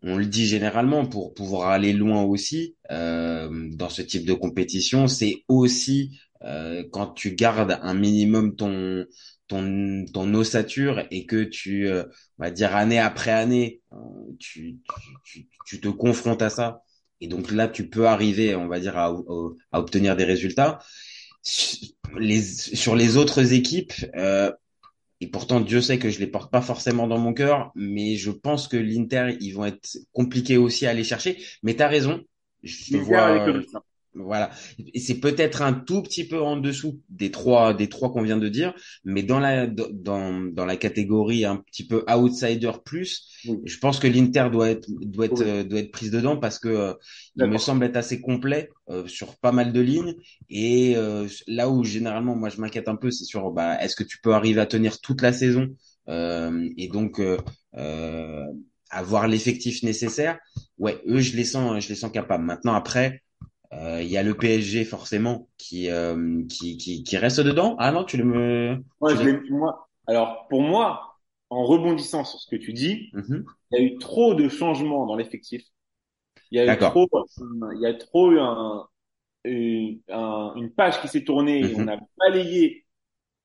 on 0.02 0.16
le 0.16 0.26
dit 0.26 0.46
généralement 0.46 1.06
pour 1.06 1.34
pouvoir 1.34 1.68
aller 1.70 1.92
loin 1.92 2.22
aussi 2.22 2.76
euh, 2.90 3.68
dans 3.72 3.90
ce 3.90 4.02
type 4.02 4.24
de 4.26 4.32
compétition, 4.32 5.06
c'est 5.08 5.44
aussi 5.48 6.18
euh, 6.44 6.84
quand 6.92 7.08
tu 7.08 7.34
gardes 7.34 7.78
un 7.82 7.94
minimum 7.94 8.56
ton 8.56 9.04
ton 9.48 10.04
ton 10.12 10.34
ossature 10.34 11.02
et 11.10 11.26
que 11.26 11.42
tu 11.44 11.88
euh, 11.88 12.04
on 12.38 12.44
va 12.44 12.50
dire 12.50 12.74
année 12.76 12.98
après 12.98 13.30
année 13.32 13.82
euh, 13.92 13.96
tu, 14.38 14.78
tu 15.24 15.48
tu 15.66 15.80
te 15.80 15.88
confrontes 15.88 16.42
à 16.42 16.50
ça 16.50 16.82
et 17.20 17.28
donc 17.28 17.50
là 17.50 17.68
tu 17.68 17.88
peux 17.88 18.06
arriver 18.06 18.54
on 18.54 18.68
va 18.68 18.80
dire 18.80 18.96
à, 18.96 19.14
à 19.72 19.80
obtenir 19.80 20.16
des 20.16 20.24
résultats 20.24 20.78
les 22.18 22.42
sur 22.42 22.96
les 22.96 23.16
autres 23.16 23.52
équipes 23.52 23.92
euh, 24.16 24.52
et 25.20 25.28
pourtant, 25.28 25.60
Dieu 25.60 25.82
sait 25.82 25.98
que 25.98 26.10
je 26.10 26.20
les 26.20 26.26
porte 26.28 26.52
pas 26.52 26.62
forcément 26.62 27.06
dans 27.06 27.18
mon 27.18 27.34
cœur, 27.34 27.72
mais 27.74 28.16
je 28.16 28.30
pense 28.30 28.68
que 28.68 28.76
l'Inter, 28.76 29.36
ils 29.40 29.52
vont 29.52 29.66
être 29.66 29.98
compliqués 30.12 30.58
aussi 30.58 30.86
à 30.86 30.90
aller 30.90 31.04
chercher. 31.04 31.38
Mais 31.62 31.76
tu 31.76 31.82
as 31.82 31.88
raison. 31.88 32.22
Je 32.62 32.98
vois, 32.98 33.26
avec 33.26 33.46
le 33.46 33.54
Barça. 33.54 33.84
Voilà. 34.14 34.50
Et 34.94 34.98
c'est 35.00 35.20
peut-être 35.20 35.62
un 35.62 35.72
tout 35.72 36.02
petit 36.02 36.26
peu 36.26 36.40
en 36.42 36.56
dessous 36.56 37.00
des 37.08 37.30
trois, 37.30 37.74
des 37.74 37.88
trois 37.88 38.10
qu'on 38.12 38.22
vient 38.22 38.36
de 38.38 38.48
dire, 38.48 38.74
mais 39.04 39.22
dans 39.22 39.38
la, 39.38 39.66
dans, 39.66 40.40
dans 40.52 40.64
la 40.66 40.76
catégorie 40.76 41.44
un 41.44 41.56
petit 41.56 41.86
peu 41.86 42.04
outsider 42.12 42.72
plus, 42.84 43.28
Oui. 43.44 43.58
je 43.64 43.78
pense 43.78 43.98
que 43.98 44.06
l'Inter 44.08 44.48
doit 44.50 44.70
être, 44.70 44.88
doit 44.88 45.26
être, 45.26 45.42
Oui. 45.42 45.46
euh, 45.46 45.64
doit 45.64 45.78
être 45.80 45.92
prise 45.92 46.10
dedans 46.10 46.36
parce 46.36 46.58
que 46.58 46.68
euh, 46.68 46.94
il 47.36 47.46
me 47.46 47.58
semble 47.58 47.84
être 47.84 47.96
assez 47.96 48.20
complet 48.20 48.68
euh, 48.88 49.06
sur 49.06 49.36
pas 49.38 49.52
mal 49.52 49.72
de 49.72 49.80
lignes. 49.80 50.14
Et 50.48 50.96
euh, 50.96 51.26
là 51.46 51.70
où 51.70 51.84
généralement 51.84 52.34
moi 52.36 52.48
je 52.48 52.60
m'inquiète 52.60 52.88
un 52.88 52.96
peu, 52.96 53.10
c'est 53.10 53.24
sur 53.24 53.50
bah, 53.52 53.80
est-ce 53.82 53.96
que 53.96 54.04
tu 54.04 54.18
peux 54.20 54.34
arriver 54.34 54.60
à 54.60 54.66
tenir 54.66 55.00
toute 55.00 55.22
la 55.22 55.32
saison 55.32 55.68
euh, 56.08 56.68
et 56.76 56.88
donc 56.88 57.20
euh, 57.20 57.38
euh, 57.76 58.44
avoir 58.90 59.28
l'effectif 59.28 59.82
nécessaire? 59.82 60.38
Ouais, 60.78 61.00
eux 61.06 61.20
je 61.20 61.36
les 61.36 61.44
sens, 61.44 61.82
je 61.82 61.88
les 61.88 61.94
sens 61.94 62.10
capables. 62.10 62.44
Maintenant 62.44 62.74
après, 62.74 63.22
il 63.72 64.08
y 64.08 64.16
a 64.16 64.22
le 64.22 64.36
PSG 64.36 64.84
forcément 64.84 65.48
qui, 65.58 65.90
euh, 65.90 66.44
qui 66.48 66.76
qui 66.76 67.02
qui 67.04 67.16
reste 67.18 67.40
dedans. 67.40 67.76
Ah 67.78 67.92
non, 67.92 68.04
tu 68.04 68.16
le 68.16 68.24
me. 68.24 68.84
Moi, 69.00 69.14
tu 69.14 69.16
je 69.16 69.22
l'as- 69.22 69.28
l'ai- 69.28 69.50
moi, 69.50 69.88
alors 70.06 70.46
pour 70.48 70.62
moi, 70.62 71.16
en 71.50 71.64
rebondissant 71.64 72.24
sur 72.24 72.38
ce 72.40 72.46
que 72.48 72.56
tu 72.56 72.72
dis, 72.72 73.12
Mhm. 73.12 73.50
il 73.72 73.78
y 73.80 73.82
a 73.82 73.84
eu 73.86 73.98
trop 73.98 74.34
de 74.34 74.48
changements 74.48 75.06
dans 75.06 75.16
l'effectif. 75.16 75.62
Il 76.50 76.58
y 76.58 76.60
a 76.60 76.66
eu 76.68 76.78
D'accord. 76.78 76.92
trop, 76.92 77.08
il 77.74 77.80
y 77.82 77.86
a 77.86 77.94
trop 77.94 78.32
eu 78.32 78.40
un, 78.40 78.86
une, 79.44 80.00
un- 80.10 80.54
une 80.56 80.72
page 80.74 81.00
qui 81.02 81.08
s'est 81.08 81.24
tournée 81.24 81.70
et 81.70 81.74
Mhm. 81.74 81.76
on 81.76 81.88
a 81.88 81.98
balayé 82.18 82.86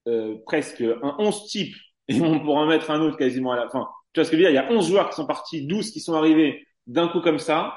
euh, 0.07 0.38
presque 0.45 0.81
un 0.81 1.15
11 1.19 1.47
type 1.47 1.75
et 2.09 2.21
on 2.21 2.39
pourra 2.41 2.61
en 2.63 2.67
mettre 2.67 2.91
un 2.91 3.01
autre 3.01 3.17
quasiment 3.17 3.51
à 3.53 3.57
la 3.57 3.69
fin. 3.69 3.88
Tu 4.13 4.21
vois 4.21 4.25
ce 4.25 4.31
que 4.31 4.38
je 4.38 4.43
veux 4.43 4.51
dire? 4.51 4.51
Il 4.51 4.55
y 4.55 4.69
a 4.69 4.71
11 4.73 4.88
joueurs 4.89 5.09
qui 5.09 5.15
sont 5.15 5.27
partis, 5.27 5.67
12 5.67 5.91
qui 5.91 5.99
sont 6.01 6.15
arrivés 6.15 6.65
d'un 6.88 7.07
coup 7.09 7.21
comme 7.21 7.39
ça. 7.39 7.75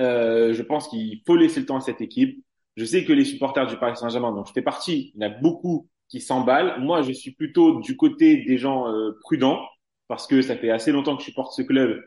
Euh, 0.00 0.54
je 0.54 0.62
pense 0.62 0.88
qu'il 0.88 1.22
faut 1.26 1.36
laisser 1.36 1.60
le 1.60 1.66
temps 1.66 1.76
à 1.76 1.80
cette 1.80 2.00
équipe. 2.00 2.42
Je 2.76 2.84
sais 2.84 3.04
que 3.04 3.12
les 3.12 3.24
supporters 3.24 3.66
du 3.66 3.76
Paris 3.76 3.96
Saint-Germain, 3.96 4.32
dont 4.32 4.44
je 4.44 4.52
fais 4.52 4.62
partie, 4.62 5.12
il 5.14 5.22
y 5.22 5.26
en 5.26 5.30
a 5.30 5.30
beaucoup 5.30 5.88
qui 6.08 6.20
s'emballent. 6.20 6.80
Moi, 6.80 7.02
je 7.02 7.12
suis 7.12 7.32
plutôt 7.32 7.80
du 7.80 7.96
côté 7.96 8.38
des 8.44 8.58
gens 8.58 8.88
euh, 8.88 9.12
prudents 9.20 9.60
parce 10.08 10.26
que 10.26 10.42
ça 10.42 10.56
fait 10.56 10.70
assez 10.70 10.90
longtemps 10.92 11.16
que 11.16 11.22
je 11.22 11.28
supporte 11.28 11.52
ce 11.54 11.62
club 11.62 12.02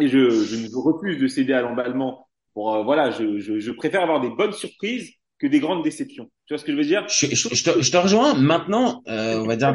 et 0.00 0.08
je, 0.08 0.30
je 0.30 0.76
refuse 0.76 1.18
de 1.18 1.26
céder 1.26 1.52
à 1.52 1.62
l'emballement. 1.62 2.28
Pour 2.52 2.74
euh, 2.74 2.82
voilà, 2.84 3.10
je, 3.10 3.38
je, 3.38 3.58
je 3.58 3.70
préfère 3.72 4.02
avoir 4.02 4.20
des 4.20 4.30
bonnes 4.30 4.52
surprises 4.52 5.10
que 5.38 5.46
des 5.46 5.60
grandes 5.60 5.82
déceptions. 5.82 6.30
Tu 6.46 6.54
vois 6.54 6.58
ce 6.58 6.64
que 6.64 6.72
je 6.72 6.76
veux 6.76 6.84
dire? 6.84 7.04
Je, 7.08 7.26
je, 7.26 7.54
je, 7.54 7.64
te, 7.64 7.82
je 7.82 7.90
te 7.90 7.96
rejoins. 7.96 8.34
Maintenant, 8.34 9.02
euh, 9.08 9.40
on 9.40 9.46
va 9.46 9.56
dire. 9.56 9.72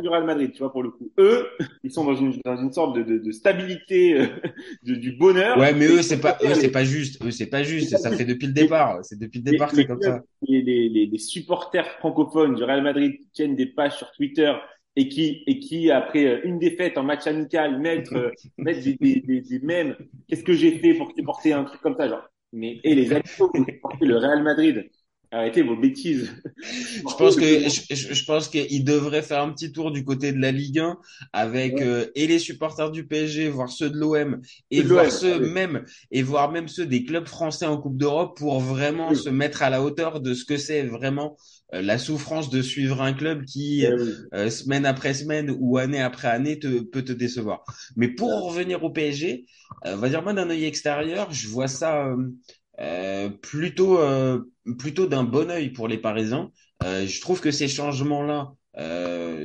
du 0.00 0.08
Real 0.08 0.24
Madrid, 0.24 0.52
tu 0.52 0.60
vois, 0.60 0.72
pour 0.72 0.82
le 0.82 0.90
coup. 0.90 1.12
Eux, 1.18 1.46
ils 1.84 1.92
sont 1.92 2.04
dans 2.04 2.14
une, 2.14 2.34
dans 2.44 2.56
une 2.56 2.72
sorte 2.72 2.96
de, 2.96 3.02
de, 3.02 3.18
de 3.18 3.32
stabilité, 3.32 4.20
euh, 4.20 4.26
de, 4.84 4.94
du 4.94 5.12
bonheur. 5.12 5.58
Ouais, 5.58 5.74
mais 5.74 5.86
eux, 5.86 6.02
c'est 6.02 6.20
pas, 6.20 6.38
eux, 6.42 6.54
c'est 6.54 6.70
pas 6.70 6.84
juste. 6.84 7.22
Eux, 7.24 7.30
c'est 7.30 7.46
pas 7.46 7.62
juste. 7.62 7.96
Ça 7.96 8.10
fait 8.10 8.24
depuis 8.24 8.46
le 8.46 8.52
départ. 8.54 9.00
C'est 9.02 9.18
depuis 9.18 9.38
le 9.40 9.50
départ 9.50 9.70
que 9.70 9.76
c'est 9.76 9.86
comme 9.86 10.00
ça. 10.00 10.20
Les, 10.48 10.62
les, 10.62 10.88
les, 11.06 11.18
supporters 11.18 11.88
francophones 11.98 12.54
du 12.54 12.64
Real 12.64 12.82
Madrid 12.82 13.16
qui 13.16 13.28
tiennent 13.32 13.54
des 13.56 13.66
pages 13.66 13.96
sur 13.96 14.10
Twitter 14.12 14.52
et 14.96 15.08
qui 15.08 15.42
et 15.46 15.58
qui 15.58 15.90
après 15.90 16.26
euh, 16.26 16.40
une 16.44 16.58
défaite 16.58 16.98
en 16.98 17.02
match 17.02 17.26
amical 17.26 17.78
mettent 17.80 18.12
euh, 18.12 18.30
mettent 18.58 18.84
des, 18.84 18.96
des, 19.00 19.20
des, 19.20 19.40
des 19.40 19.58
mèmes 19.60 19.96
qu'est-ce 20.28 20.44
que 20.44 20.52
j'ai 20.52 20.78
fait 20.78 20.94
pour 20.94 21.12
porter 21.24 21.52
un 21.52 21.64
truc 21.64 21.80
comme 21.80 21.96
ça 21.96 22.08
genre? 22.08 22.28
Mais 22.52 22.78
et 22.84 22.94
les 22.94 23.12
amis 23.12 23.22
le 24.00 24.16
Real 24.16 24.42
Madrid 24.42 24.90
Arrêtez 25.34 25.62
vos 25.62 25.76
bêtises. 25.76 26.30
je 26.62 27.16
pense 27.16 27.36
que 27.36 27.42
je, 27.42 28.12
je 28.14 28.24
pense 28.26 28.48
qu'il 28.48 28.84
devrait 28.84 29.22
faire 29.22 29.40
un 29.40 29.50
petit 29.50 29.72
tour 29.72 29.90
du 29.90 30.04
côté 30.04 30.30
de 30.30 30.38
la 30.38 30.52
Ligue 30.52 30.80
1 30.80 30.98
avec 31.32 31.80
euh, 31.80 32.06
et 32.14 32.26
les 32.26 32.38
supporters 32.38 32.90
du 32.90 33.06
PSG, 33.06 33.48
voir 33.48 33.70
ceux 33.70 33.88
de 33.88 33.96
l'OM 33.96 34.42
et 34.70 34.82
voir 34.82 35.10
ceux 35.10 35.40
même 35.40 35.86
et 36.10 36.22
voir 36.22 36.52
même 36.52 36.68
ceux 36.68 36.84
des 36.84 37.04
clubs 37.04 37.26
français 37.26 37.64
en 37.64 37.78
Coupe 37.78 37.96
d'Europe 37.96 38.36
pour 38.36 38.60
vraiment 38.60 39.14
se 39.14 39.30
mettre 39.30 39.62
à 39.62 39.70
la 39.70 39.82
hauteur 39.82 40.20
de 40.20 40.34
ce 40.34 40.44
que 40.44 40.58
c'est 40.58 40.82
vraiment 40.82 41.38
euh, 41.72 41.80
la 41.80 41.96
souffrance 41.96 42.50
de 42.50 42.60
suivre 42.60 43.00
un 43.00 43.14
club 43.14 43.46
qui 43.46 43.86
euh, 43.86 44.50
semaine 44.50 44.84
après 44.84 45.14
semaine 45.14 45.56
ou 45.58 45.78
année 45.78 46.02
après 46.02 46.28
année 46.28 46.58
te, 46.58 46.82
peut 46.82 47.02
te 47.02 47.12
décevoir. 47.12 47.64
Mais 47.96 48.08
pour 48.08 48.30
revenir 48.44 48.84
au 48.84 48.90
PSG, 48.90 49.46
on 49.86 49.96
va 49.96 50.10
dire 50.10 50.22
moi 50.22 50.34
d'un 50.34 50.50
œil 50.50 50.66
extérieur, 50.66 51.32
je 51.32 51.48
vois 51.48 51.68
ça 51.68 52.14
euh, 52.80 53.28
plutôt 53.28 53.98
euh, 53.98 54.40
plutôt 54.78 55.06
d'un 55.06 55.24
bon 55.24 55.50
œil 55.50 55.70
pour 55.70 55.88
les 55.88 55.98
Parisiens. 55.98 56.50
Euh, 56.82 57.06
je 57.06 57.20
trouve 57.20 57.40
que 57.40 57.50
ces 57.50 57.68
changements-là 57.68 58.52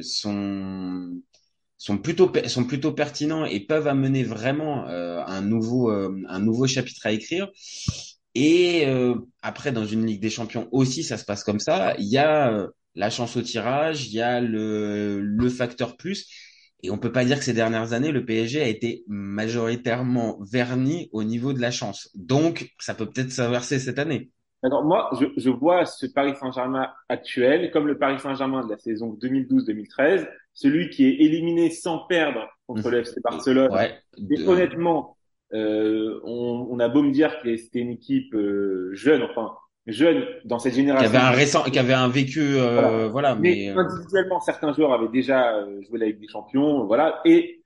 sont 0.02 1.22
sont 1.78 1.98
plutôt 1.98 2.32
sont 2.48 2.64
plutôt 2.64 2.94
pertinents 2.94 3.46
et 3.46 3.60
peuvent 3.60 3.88
amener 3.88 4.24
vraiment 4.24 4.86
un 4.88 5.42
nouveau 5.42 5.90
un 5.92 6.40
nouveau 6.40 6.68
chapitre 6.68 7.06
à 7.06 7.12
écrire. 7.12 7.50
Et 8.36 8.86
après, 9.42 9.72
dans 9.72 9.86
une 9.86 10.06
Ligue 10.06 10.22
des 10.22 10.30
Champions 10.30 10.68
aussi, 10.72 11.04
ça 11.04 11.18
se 11.18 11.26
passe 11.26 11.44
comme 11.44 11.60
ça. 11.60 11.96
Il 12.00 12.08
y 12.08 12.18
a 12.18 12.68
la 12.96 13.10
chance 13.10 13.36
au 13.36 13.42
tirage, 13.42 14.08
il 14.08 14.14
y 14.14 14.22
a 14.22 14.42
le, 14.42 15.22
le 15.22 15.50
facteur 15.50 15.98
plus. 15.98 16.28
Et 16.84 16.92
on 16.92 16.98
peut 16.98 17.12
pas 17.12 17.26
dire 17.26 17.40
que 17.40 17.44
ces 17.44 17.54
dernières 17.54 17.94
années, 17.94 18.12
le 18.12 18.24
PSG 18.24 18.62
a 18.62 18.68
été 18.68 19.04
majoritairement 19.08 20.38
verni 20.42 21.10
au 21.12 21.24
niveau 21.24 21.54
de 21.54 21.60
la 21.60 21.72
chance. 21.72 22.10
Donc, 22.16 22.72
ça 22.80 22.94
peut 22.94 23.10
peut-être 23.10 23.32
s'inverser 23.32 23.80
cette 23.80 24.00
année. 24.00 24.30
Alors 24.64 24.84
moi, 24.84 25.10
je, 25.20 25.26
je 25.38 25.50
vois 25.50 25.86
ce 25.86 26.08
Paris 26.08 26.34
Saint-Germain 26.40 26.90
actuel 27.10 27.72
comme 27.72 27.88
le 27.88 27.98
Paris 27.98 28.20
Saint-Germain 28.20 28.66
de 28.66 28.72
la 28.72 28.78
saison 28.78 29.18
2012-2013, 29.22 30.28
celui 30.54 30.90
qui 30.90 31.06
est 31.06 31.16
éliminé 31.16 31.70
sans 31.70 32.00
perdre 32.00 32.48
contre 32.66 32.90
le 32.90 33.00
FC 33.00 33.22
Barcelone. 33.22 33.72
Ouais, 33.72 33.96
Et 34.30 34.48
honnêtement, 34.48 35.16
euh, 35.54 36.20
on, 36.24 36.68
on, 36.72 36.80
a 36.80 36.90
beau 36.90 37.04
me 37.04 37.12
dire 37.12 37.40
que 37.42 37.56
c'était 37.56 37.80
une 37.80 37.92
équipe 37.92 38.34
euh, 38.34 38.90
jeune, 38.94 39.22
enfin 39.24 39.56
jeune 39.88 40.26
dans 40.46 40.60
cette 40.60 40.74
génération. 40.74 41.10
Qui 41.10 41.16
avait 41.16 41.26
un 41.26 41.32
récent, 41.32 41.64
qui 41.64 41.80
avait 41.80 41.94
un 41.94 42.10
vécu, 42.10 42.42
euh, 42.42 43.08
voilà. 43.08 43.36
Mais, 43.36 43.70
euh, 43.70 43.78
individuellement, 43.78 44.40
certains 44.42 44.74
joueurs 44.74 44.94
avaient 44.94 45.08
déjà 45.08 45.56
euh, 45.56 45.82
joué 45.88 46.02
avec 46.02 46.20
des 46.20 46.28
champions, 46.28 46.86
voilà. 46.86 47.22
Et 47.26 47.64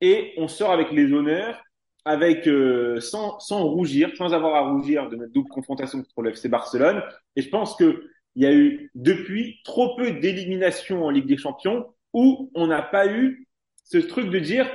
et 0.00 0.34
on 0.36 0.48
sort 0.48 0.72
avec 0.72 0.90
les 0.90 1.12
honneurs, 1.12 1.62
avec 2.04 2.48
euh, 2.48 3.00
sans 3.00 3.38
sans 3.38 3.62
rougir, 3.64 4.10
sans 4.16 4.34
avoir 4.34 4.56
à 4.56 4.70
rougir 4.70 5.08
de 5.08 5.16
notre 5.16 5.32
double 5.32 5.48
confrontation 5.48 5.98
contre 5.98 6.22
le 6.22 6.30
FC 6.30 6.48
Barcelone. 6.48 7.02
Et 7.36 7.42
je 7.42 7.48
pense 7.48 7.76
que 7.76 8.04
il 8.34 8.42
y 8.42 8.46
a 8.46 8.52
eu 8.52 8.90
depuis 8.94 9.60
trop 9.64 9.94
peu 9.96 10.10
d'éliminations 10.12 11.04
en 11.04 11.10
Ligue 11.10 11.26
des 11.26 11.36
Champions 11.36 11.86
où 12.12 12.50
on 12.54 12.66
n'a 12.66 12.82
pas 12.82 13.06
eu 13.06 13.46
ce 13.84 13.98
truc 13.98 14.30
de 14.30 14.38
dire 14.38 14.66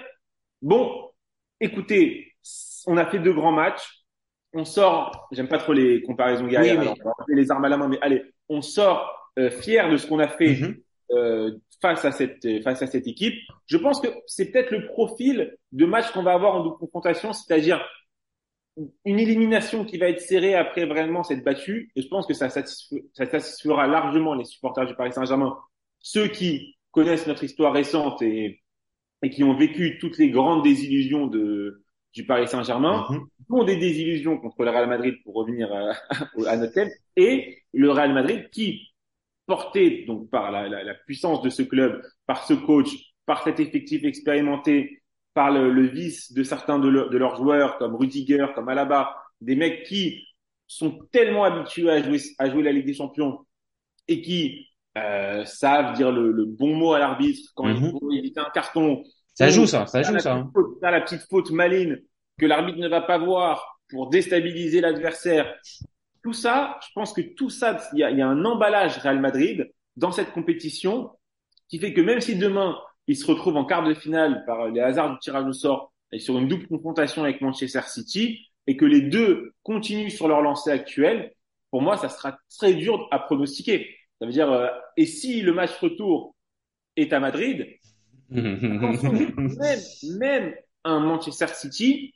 bon, 0.62 1.12
écoutez, 1.60 2.34
on 2.86 2.97
a 2.97 3.06
fait 3.06 3.19
deux 3.19 3.34
grands 3.34 3.52
matchs, 3.52 3.96
on 4.53 4.65
sort, 4.65 5.27
j'aime 5.31 5.47
pas 5.47 5.57
trop 5.57 5.73
les 5.73 6.01
comparaisons 6.01 6.47
guerrières, 6.47 6.79
oui, 6.79 6.89
mais... 7.27 7.36
les 7.36 7.51
armes 7.51 7.65
à 7.65 7.69
la 7.69 7.77
main, 7.77 7.88
mais 7.88 7.99
allez, 8.01 8.23
on 8.49 8.62
sort 8.62 9.31
euh, 9.38 9.49
fier 9.49 9.89
de 9.89 9.97
ce 9.97 10.07
qu'on 10.07 10.19
a 10.19 10.27
fait 10.27 10.53
mm-hmm. 10.53 10.81
euh, 11.12 11.51
face 11.81 12.05
à 12.05 12.12
cette 12.12 12.63
face 12.63 12.81
à 12.81 12.88
cette 12.88 13.07
équipe. 13.07 13.36
Je 13.67 13.77
pense 13.77 14.01
que 14.01 14.07
c'est 14.25 14.51
peut-être 14.51 14.71
le 14.71 14.88
profil 14.88 15.55
de 15.71 15.86
match 15.86 16.12
qu'on 16.12 16.23
va 16.23 16.33
avoir 16.33 16.55
en 16.55 16.63
double 16.63 16.77
confrontation, 16.77 17.33
c'est-à-dire 17.33 17.86
une 19.05 19.19
élimination 19.19 19.86
qui 19.86 19.97
va 19.97 20.10
être 20.10 20.21
serrée 20.21 20.55
après 20.55 20.86
vraiment 20.86 21.23
cette 21.23 21.43
battue. 21.43 21.91
Et 21.95 22.01
je 22.01 22.07
pense 22.07 22.27
que 22.27 22.33
ça, 22.33 22.49
satisfera 22.49 23.88
largement 23.88 24.33
les 24.36 24.45
supporters 24.45 24.86
du 24.86 24.95
Paris 24.95 25.13
Saint-Germain, 25.13 25.57
ceux 25.99 26.27
qui 26.27 26.75
connaissent 26.91 27.27
notre 27.27 27.43
histoire 27.43 27.73
récente 27.73 28.21
et, 28.21 28.62
et 29.23 29.29
qui 29.29 29.43
ont 29.43 29.55
vécu 29.55 29.97
toutes 29.99 30.17
les 30.17 30.29
grandes 30.29 30.63
désillusions 30.63 31.27
de 31.27 31.83
du 32.17 32.25
Paris 32.25 32.47
Saint-Germain, 32.47 33.06
mm 33.10 33.27
ont 33.49 33.63
des 33.63 33.77
désillusions 33.77 34.38
contre 34.38 34.65
le 34.65 34.71
Real 34.71 34.89
Madrid 34.89 35.15
pour 35.23 35.36
revenir 35.36 35.71
à, 35.73 35.93
à, 36.47 36.58
notre 36.58 36.73
thème, 36.73 36.89
et 37.15 37.60
le 37.73 37.89
Real 37.89 38.13
Madrid 38.13 38.49
qui, 38.51 38.89
porté 39.45 40.03
donc 40.06 40.30
par 40.30 40.51
la, 40.51 40.67
la, 40.67 40.84
la, 40.84 40.93
puissance 40.93 41.41
de 41.41 41.49
ce 41.49 41.62
club, 41.62 42.01
par 42.25 42.43
ce 42.43 42.53
coach, 42.53 42.89
par 43.25 43.43
cet 43.43 43.62
effectif 43.62 44.03
expérimenté, 44.03 45.01
par 45.34 45.51
le, 45.51 45.71
le 45.71 45.88
vice 45.88 46.34
de 46.34 46.43
certains 46.43 46.77
de, 46.77 46.89
de, 46.89 47.17
leurs 47.17 47.38
joueurs 47.38 47.77
comme 47.77 47.95
Rudiger, 47.95 48.47
comme 48.53 48.67
Alaba, 48.67 49.15
des 49.39 49.56
mecs 49.56 49.84
qui 49.84 50.25
sont 50.67 50.99
tellement 51.13 51.45
habitués 51.45 51.89
à 51.89 52.03
jouer, 52.03 52.19
à 52.39 52.49
jouer 52.49 52.63
la 52.63 52.73
Ligue 52.73 52.86
des 52.86 52.95
Champions 52.95 53.45
et 54.10 54.21
qui 54.21 54.67
euh, 54.97 55.45
savent 55.45 55.95
dire 55.95 56.12
le, 56.12 56.34
le, 56.34 56.43
bon 56.43 56.75
mot 56.75 56.91
à 56.91 56.99
l'arbitre 56.99 57.49
quand 57.56 57.69
il 57.69 57.80
mhm. 57.80 57.91
faut 57.91 58.12
éviter 58.12 58.41
un 58.41 58.49
carton, 58.53 59.03
ça 59.38 59.50
joue 59.50 59.67
ça, 59.67 59.86
ça 59.86 60.02
joue 60.02 60.17
ça. 60.17 60.34
Hein. 60.34 60.52
la 60.82 61.02
petite 61.02 61.21
faute 61.30 61.52
maline 61.52 62.02
que 62.39 62.45
l'arbitre 62.45 62.80
ne 62.80 62.88
va 62.88 63.02
pas 63.02 63.19
voir 63.19 63.80
pour 63.89 64.10
déstabiliser 64.10 64.82
l'adversaire. 64.82 65.54
Tout 66.23 66.34
ça, 66.34 66.80
je 66.82 66.88
pense 66.95 67.13
que 67.13 67.21
tout 67.21 67.52
ça, 67.52 67.80
il 67.93 68.00
y 68.00 68.04
a, 68.04 68.10
y 68.10 68.21
a, 68.21 68.28
un 68.28 68.43
emballage 68.45 68.97
Real 68.97 69.19
Madrid 69.19 69.71
dans 69.95 70.12
cette 70.12 70.32
compétition 70.32 71.12
qui 71.67 71.78
fait 71.78 71.93
que 71.93 72.02
même 72.02 72.19
si 72.19 72.36
demain 72.36 72.78
il 73.06 73.15
se 73.15 73.26
retrouve 73.28 73.58
en 73.58 73.65
quart 73.65 73.84
de 73.84 73.93
finale 73.93 74.43
par 74.45 74.69
les 74.69 74.82
hasards 74.82 75.13
du 75.13 75.19
tirage 75.19 75.45
au 75.45 75.54
sort 75.54 75.93
et 76.12 76.19
sur 76.19 76.38
une 76.39 76.47
double 76.47 76.67
confrontation 76.67 77.23
avec 77.23 77.41
Manchester 77.41 77.82
City 77.88 78.39
et 78.65 78.76
que 78.76 78.86
les 78.86 79.02
deux 79.02 79.54
continuent 79.62 80.10
sur 80.10 80.28
leur 80.28 80.41
lancée 80.41 80.71
actuelle, 80.71 81.34
pour 81.69 81.82
moi, 81.84 81.97
ça 81.97 82.10
sera 82.10 82.38
très 82.58 82.73
dur 82.73 83.08
à 83.12 83.19
pronostiquer. 83.19 83.95
Ça 84.19 84.26
veut 84.26 84.32
dire, 84.32 84.52
euh, 84.52 84.67
et 84.95 85.06
si 85.06 85.41
le 85.41 85.54
match 85.54 85.78
retour 85.80 86.36
est 86.95 87.13
à 87.13 87.19
Madrid, 87.19 87.67
même, 88.29 89.79
même 90.19 90.53
un 90.83 90.99
Manchester 90.99 91.47
City 91.53 92.13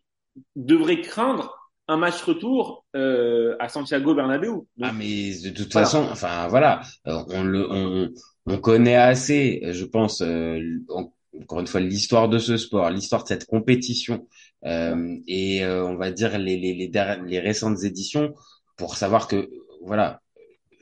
devrait 0.55 1.01
craindre 1.01 1.57
un 1.87 1.97
match 1.97 2.21
retour 2.23 2.85
euh, 2.95 3.55
à 3.59 3.67
Santiago 3.67 4.15
Bernabéu. 4.15 4.65
ah 4.81 4.93
mais 4.93 5.33
de 5.43 5.49
toute 5.49 5.73
façon, 5.73 6.07
enfin 6.09 6.47
voilà, 6.47 6.81
on 7.05 7.43
le 7.43 7.69
on, 7.69 8.09
on 8.45 8.57
connaît 8.57 8.95
assez, 8.95 9.61
je 9.71 9.85
pense. 9.85 10.21
Euh, 10.21 10.59
encore 11.41 11.59
une 11.61 11.67
fois, 11.67 11.79
l'histoire 11.79 12.29
de 12.29 12.37
ce 12.39 12.57
sport, 12.57 12.89
l'histoire 12.89 13.23
de 13.23 13.29
cette 13.29 13.45
compétition 13.45 14.27
euh, 14.65 15.15
et 15.27 15.63
euh, 15.63 15.85
on 15.85 15.95
va 15.95 16.11
dire 16.11 16.37
les, 16.37 16.57
les, 16.57 16.73
les, 16.73 16.91
les 17.25 17.39
récentes 17.39 17.83
éditions 17.83 18.33
pour 18.77 18.95
savoir 18.95 19.27
que 19.27 19.49
voilà 19.83 20.20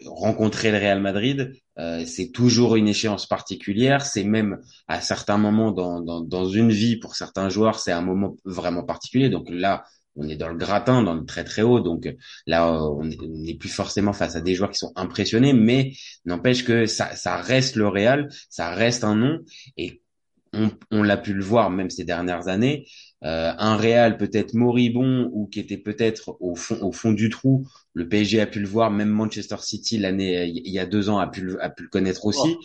rencontrer 0.06 0.72
le 0.72 0.78
Real 0.78 1.02
Madrid, 1.02 1.54
euh, 1.78 2.04
c'est 2.06 2.32
toujours 2.32 2.76
une 2.76 2.88
échéance 2.88 3.26
particulière. 3.28 4.06
C'est 4.06 4.24
même 4.24 4.60
à 4.88 5.02
certains 5.02 5.38
moments 5.38 5.72
dans, 5.72 6.02
dans, 6.02 6.22
dans 6.22 6.46
une 6.46 6.72
vie, 6.72 6.98
pour 6.98 7.16
certains 7.16 7.50
joueurs, 7.50 7.80
c'est 7.80 7.92
un 7.92 8.02
moment 8.02 8.36
vraiment 8.46 8.84
particulier. 8.84 9.30
Donc 9.30 9.48
là, 9.50 9.84
on 10.16 10.28
est 10.28 10.36
dans 10.36 10.50
le 10.50 10.58
gratin, 10.58 11.02
dans 11.04 11.14
le 11.14 11.26
très 11.26 11.44
très 11.44 11.62
haut. 11.62 11.80
Donc 11.80 12.14
là, 12.46 12.82
on 12.84 13.06
n'est 13.06 13.56
plus 13.56 13.70
forcément 13.70 14.14
face 14.14 14.36
à 14.36 14.42
des 14.42 14.56
joueurs 14.56 14.72
qui 14.72 14.80
sont 14.80 14.92
impressionnés, 14.96 15.54
mais 15.54 15.94
n'empêche 16.26 16.64
que 16.66 16.86
ça, 16.86 17.16
ça 17.16 17.38
reste 17.38 17.76
le 17.76 17.88
Real, 17.88 18.30
ça 18.50 18.72
reste 18.72 19.04
un 19.04 19.16
nom. 19.16 19.40
Et 19.78 20.02
on, 20.54 20.72
on 20.92 21.04
l'a 21.04 21.18
pu 21.18 21.34
le 21.34 21.44
voir 21.44 21.70
même 21.70 21.90
ces 21.90 22.04
dernières 22.04 22.48
années. 22.48 22.86
Euh, 23.26 23.52
un 23.58 23.76
Real 23.76 24.18
peut-être 24.18 24.54
moribond 24.54 25.30
ou 25.34 25.48
qui 25.48 25.60
était 25.60 25.78
peut-être 25.78 26.38
au 26.40 26.56
fond, 26.56 26.78
au 26.82 26.92
fond 26.94 27.12
du 27.12 27.30
trou. 27.30 27.68
Le 27.94 28.08
PSG 28.08 28.40
a 28.42 28.48
pu 28.48 28.60
le 28.62 28.68
voir, 28.68 28.92
même 28.92 29.10
Manchester 29.10 29.58
City 29.60 29.98
l'année 29.98 30.48
il 30.48 30.72
y 30.72 30.80
a 30.80 30.86
deux 30.86 31.10
ans 31.10 31.20
a 31.20 31.28
pu 31.28 31.42
le, 31.42 31.62
a 31.64 31.70
pu 31.70 31.84
le 31.84 31.90
connaître 31.90 32.26
aussi. 32.26 32.56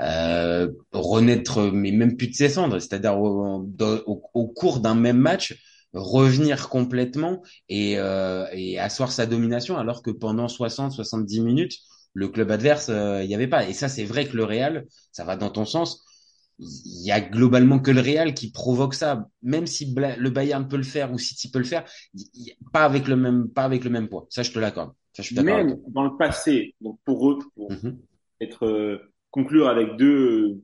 euh, 0.00 0.68
renaître, 0.92 1.70
mais 1.72 1.90
même 1.92 2.16
plus 2.16 2.28
de 2.28 2.34
ses 2.34 2.48
cendres, 2.48 2.78
c'est-à-dire 2.78 3.18
au, 3.20 3.66
au, 4.06 4.22
au 4.34 4.48
cours 4.48 4.80
d'un 4.80 4.94
même 4.94 5.18
match, 5.18 5.54
revenir 5.92 6.68
complètement 6.68 7.42
et, 7.68 7.98
euh, 7.98 8.46
et 8.52 8.78
asseoir 8.78 9.12
sa 9.12 9.26
domination, 9.26 9.76
alors 9.78 10.02
que 10.02 10.10
pendant 10.10 10.48
60-70 10.48 11.42
minutes, 11.42 11.78
le 12.14 12.28
club 12.28 12.50
adverse, 12.50 12.88
il 12.88 13.26
n'y 13.28 13.34
avait 13.34 13.48
pas. 13.48 13.68
Et 13.68 13.72
ça, 13.74 13.88
c'est 13.88 14.04
vrai 14.04 14.26
que 14.26 14.36
le 14.36 14.44
Real, 14.44 14.86
ça 15.12 15.24
va 15.24 15.36
dans 15.36 15.50
ton 15.50 15.64
sens 15.64 16.04
il 16.62 17.06
y 17.06 17.10
a 17.10 17.20
globalement 17.20 17.78
que 17.78 17.90
le 17.90 18.00
Real 18.00 18.34
qui 18.34 18.50
provoque 18.52 18.94
ça, 18.94 19.26
même 19.42 19.66
si 19.66 19.94
le 19.94 20.30
Bayern 20.30 20.68
peut 20.68 20.76
le 20.76 20.82
faire 20.82 21.12
ou 21.12 21.18
City 21.18 21.50
peut 21.50 21.58
le 21.58 21.64
faire, 21.64 21.84
pas 22.72 22.84
avec 22.84 23.08
le 23.08 23.16
même, 23.16 23.48
pas 23.48 23.64
avec 23.64 23.84
le 23.84 23.90
même 23.90 24.08
poids. 24.08 24.26
Ça, 24.30 24.42
je 24.42 24.52
te 24.52 24.58
l'accorde. 24.58 24.92
Même 25.42 25.78
dans 25.88 26.04
le 26.04 26.16
passé, 26.16 26.74
donc 26.80 26.98
pour 27.04 27.30
eux, 27.30 27.38
pour 27.54 27.70
mhm. 27.70 27.98
être 28.40 28.66
euh, 28.66 28.98
conclure 29.30 29.68
avec 29.68 29.96
deux, 29.96 30.62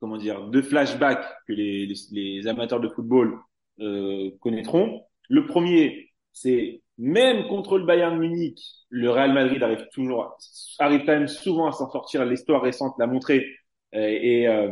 comment 0.00 0.18
dire, 0.18 0.48
deux 0.48 0.62
flashbacks 0.62 1.24
que 1.46 1.52
les, 1.52 1.86
les, 1.86 1.94
les 2.10 2.46
amateurs 2.46 2.80
de 2.80 2.88
football 2.88 3.38
euh, 3.80 4.30
connaîtront. 4.40 5.02
Le 5.28 5.46
premier, 5.46 6.10
c'est 6.32 6.82
même 6.98 7.48
contre 7.48 7.78
le 7.78 7.86
Bayern 7.86 8.18
Munich, 8.18 8.60
le 8.90 9.10
Real 9.10 9.32
Madrid 9.32 9.62
arrive 9.62 9.86
toujours, 9.92 10.36
arrive 10.78 11.00
quand 11.06 11.12
même 11.12 11.28
souvent 11.28 11.66
à 11.66 11.72
s'en 11.72 11.88
sortir. 11.90 12.26
L'histoire 12.26 12.60
récente 12.60 12.94
l'a 12.98 13.06
montré. 13.06 13.46
Euh, 13.94 14.18
et 14.20 14.46
euh, 14.46 14.70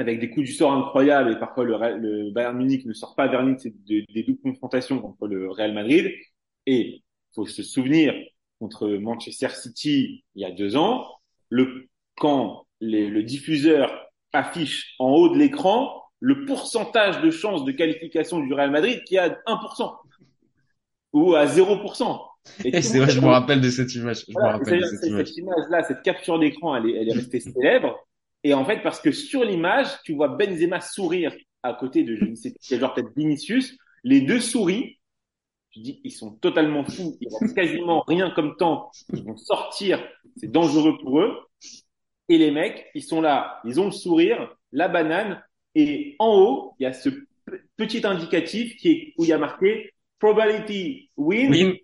avec 0.00 0.18
des 0.18 0.30
coups 0.30 0.46
du 0.46 0.52
sort 0.52 0.72
incroyables 0.72 1.32
et 1.32 1.38
parfois 1.38 1.64
le, 1.64 1.76
le 1.98 2.30
Bayern 2.30 2.56
Munich 2.56 2.86
ne 2.86 2.94
sort 2.94 3.14
pas 3.14 3.28
vers 3.28 3.44
de, 3.44 4.12
des 4.12 4.22
doubles 4.22 4.40
confrontations 4.40 4.98
contre 4.98 5.28
le 5.28 5.50
Real 5.50 5.74
Madrid. 5.74 6.10
Et 6.66 7.02
faut 7.34 7.46
se 7.46 7.62
souvenir 7.62 8.14
contre 8.58 8.88
Manchester 8.88 9.50
City 9.50 10.24
il 10.34 10.42
y 10.42 10.44
a 10.44 10.50
deux 10.50 10.76
ans, 10.76 11.06
le 11.50 11.88
quand 12.16 12.66
les, 12.80 13.08
le 13.08 13.22
diffuseur 13.22 13.92
affiche 14.32 14.94
en 14.98 15.10
haut 15.10 15.28
de 15.28 15.38
l'écran 15.38 16.02
le 16.18 16.44
pourcentage 16.44 17.20
de 17.22 17.30
chances 17.30 17.64
de 17.64 17.72
qualification 17.72 18.40
du 18.40 18.52
Real 18.52 18.70
Madrid 18.70 19.02
qui 19.04 19.16
est 19.16 19.18
à 19.18 19.28
1% 19.46 19.96
ou 21.12 21.34
à 21.34 21.46
0%. 21.46 22.20
Et 22.64 22.80
c'est 22.82 22.98
vrai, 22.98 23.10
je 23.10 23.20
me 23.20 23.26
rappelle 23.26 23.60
de 23.60 23.70
cette 23.70 23.94
image. 23.94 24.24
Je 24.28 24.32
me 24.32 24.42
rappelle 24.42 24.80
de 24.80 24.86
cette, 24.86 25.06
image. 25.06 25.26
cette 25.26 25.36
image-là, 25.38 25.82
cette 25.82 26.02
capture 26.02 26.38
d'écran, 26.38 26.76
elle 26.76 26.90
est, 26.90 26.96
elle 26.96 27.08
est 27.08 27.14
restée 27.14 27.40
célèbre. 27.40 27.98
Et 28.42 28.54
en 28.54 28.64
fait, 28.64 28.82
parce 28.82 29.00
que 29.00 29.12
sur 29.12 29.44
l'image, 29.44 29.88
tu 30.04 30.14
vois 30.14 30.28
Benzema 30.28 30.80
sourire 30.80 31.34
à 31.62 31.74
côté 31.74 32.04
de, 32.04 32.16
je 32.16 32.24
ne 32.24 32.34
sais 32.34 32.52
pas, 32.52 32.78
genre 32.78 32.94
peut-être 32.94 33.14
Vinicius. 33.16 33.76
Les 34.02 34.20
deux 34.22 34.40
souris. 34.40 34.98
Tu 35.72 35.80
dis, 35.80 36.00
ils 36.02 36.10
sont 36.10 36.32
totalement 36.32 36.84
fous. 36.84 37.16
Ils 37.20 37.32
ont 37.32 37.54
quasiment 37.54 38.02
rien 38.08 38.30
comme 38.30 38.56
temps. 38.56 38.90
Ils 39.12 39.22
vont 39.22 39.36
sortir. 39.36 40.02
C'est 40.36 40.50
dangereux 40.50 40.98
pour 40.98 41.20
eux. 41.20 41.38
Et 42.28 42.38
les 42.38 42.50
mecs, 42.50 42.86
ils 42.94 43.02
sont 43.02 43.20
là. 43.20 43.60
Ils 43.64 43.78
ont 43.80 43.84
le 43.84 43.92
sourire, 43.92 44.56
la 44.72 44.88
banane. 44.88 45.42
Et 45.74 46.16
en 46.18 46.34
haut, 46.36 46.74
il 46.78 46.84
y 46.84 46.86
a 46.86 46.92
ce 46.92 47.10
petit 47.76 48.04
indicatif 48.04 48.76
qui 48.76 48.90
est, 48.90 49.14
où 49.16 49.24
il 49.24 49.28
y 49.28 49.32
a 49.32 49.38
marqué 49.38 49.92
probability 50.18 51.10
win. 51.16 51.74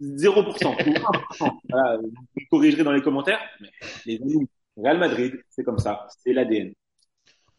0% 0.00 0.38
ou 0.38 0.42
1%. 0.42 1.60
Voilà, 1.68 1.98
vous 1.98 2.12
corrigerez 2.50 2.84
dans 2.84 2.92
les 2.92 3.02
commentaires. 3.02 3.40
Mais 3.60 3.70
les 4.04 4.22
amis, 4.22 4.46
Real 4.76 4.98
Madrid, 4.98 5.34
c'est 5.48 5.64
comme 5.64 5.78
ça, 5.78 6.06
c'est 6.22 6.32
l'ADN. 6.32 6.72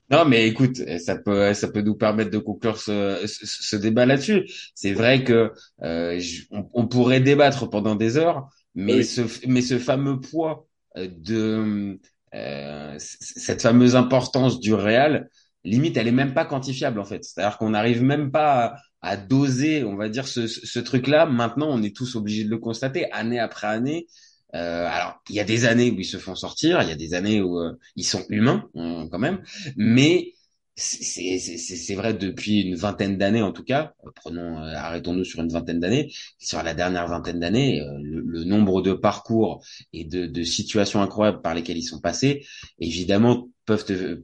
Non, 0.09 0.23
mais 0.23 0.47
écoute, 0.47 0.77
ça 0.99 1.17
peut, 1.17 1.53
ça 1.53 1.67
peut 1.67 1.81
nous 1.81 1.95
permettre 1.95 2.31
de 2.31 2.37
conclure 2.37 2.77
ce, 2.77 3.23
ce, 3.25 3.75
débat 3.75 4.05
là-dessus. 4.05 4.49
C'est 4.73 4.93
vrai 4.93 5.23
que 5.25 5.51
euh, 5.83 6.21
on, 6.51 6.87
pourrait 6.87 7.19
débattre 7.19 7.69
pendant 7.69 7.95
des 7.95 8.17
heures, 8.17 8.47
mais 8.73 9.03
ce, 9.03 9.21
mais 9.47 9.61
ce 9.61 9.77
fameux 9.77 10.21
poids 10.21 10.65
euh, 10.95 11.09
de 11.11 11.99
euh, 12.33 12.95
cette 12.99 13.61
fameuse 13.61 13.97
importance 13.97 14.61
du 14.61 14.73
Real, 14.73 15.29
limite, 15.65 15.97
elle 15.97 16.07
est 16.07 16.11
même 16.11 16.33
pas 16.33 16.45
quantifiable 16.45 17.01
en 17.01 17.05
fait. 17.05 17.25
C'est-à-dire 17.25 17.57
qu'on 17.57 17.71
n'arrive 17.71 18.01
même 18.01 18.31
pas 18.31 18.77
à, 19.01 19.11
à, 19.11 19.17
doser, 19.17 19.83
on 19.83 19.97
va 19.97 20.07
dire, 20.07 20.27
ce, 20.29 20.47
ce 20.47 20.79
truc-là. 20.79 21.25
Maintenant, 21.25 21.67
on 21.69 21.83
est 21.83 21.93
tous 21.93 22.15
obligés 22.15 22.45
de 22.45 22.49
le 22.49 22.59
constater, 22.59 23.11
année 23.11 23.39
après 23.39 23.67
année. 23.67 24.07
Euh, 24.55 24.87
alors, 24.87 25.21
il 25.29 25.35
y 25.35 25.39
a 25.39 25.43
des 25.43 25.65
années 25.65 25.91
où 25.91 25.99
ils 25.99 26.05
se 26.05 26.17
font 26.17 26.35
sortir, 26.35 26.81
il 26.81 26.89
y 26.89 26.91
a 26.91 26.95
des 26.95 27.13
années 27.13 27.41
où 27.41 27.59
euh, 27.59 27.73
ils 27.95 28.05
sont 28.05 28.23
humains 28.29 28.69
euh, 28.75 29.05
quand 29.11 29.19
même, 29.19 29.41
mais 29.75 30.33
c'est 30.79 31.95
vrai 31.95 32.13
depuis 32.13 32.61
une 32.61 32.75
vingtaine 32.75 33.17
d'années 33.17 33.41
en 33.41 33.51
tout 33.51 33.63
cas. 33.63 33.93
Prenons, 34.13 34.57
arrêtons-nous 34.57 35.23
sur 35.23 35.41
une 35.41 35.49
vingtaine 35.49 35.79
d'années. 35.79 36.13
Sur 36.37 36.61
la 36.61 36.75
dernière 36.75 37.07
vingtaine 37.07 37.39
d'années, 37.39 37.81
le, 37.99 38.43
nombre 38.43 38.83
de 38.83 38.93
parcours 38.93 39.65
et 39.91 40.03
de, 40.05 40.27
de, 40.27 40.43
situations 40.43 41.01
incroyables 41.01 41.41
par 41.41 41.55
lesquelles 41.55 41.79
ils 41.79 41.83
sont 41.83 41.99
passés, 41.99 42.45
évidemment, 42.77 43.49
peuvent 43.65 43.85
te, 43.85 44.21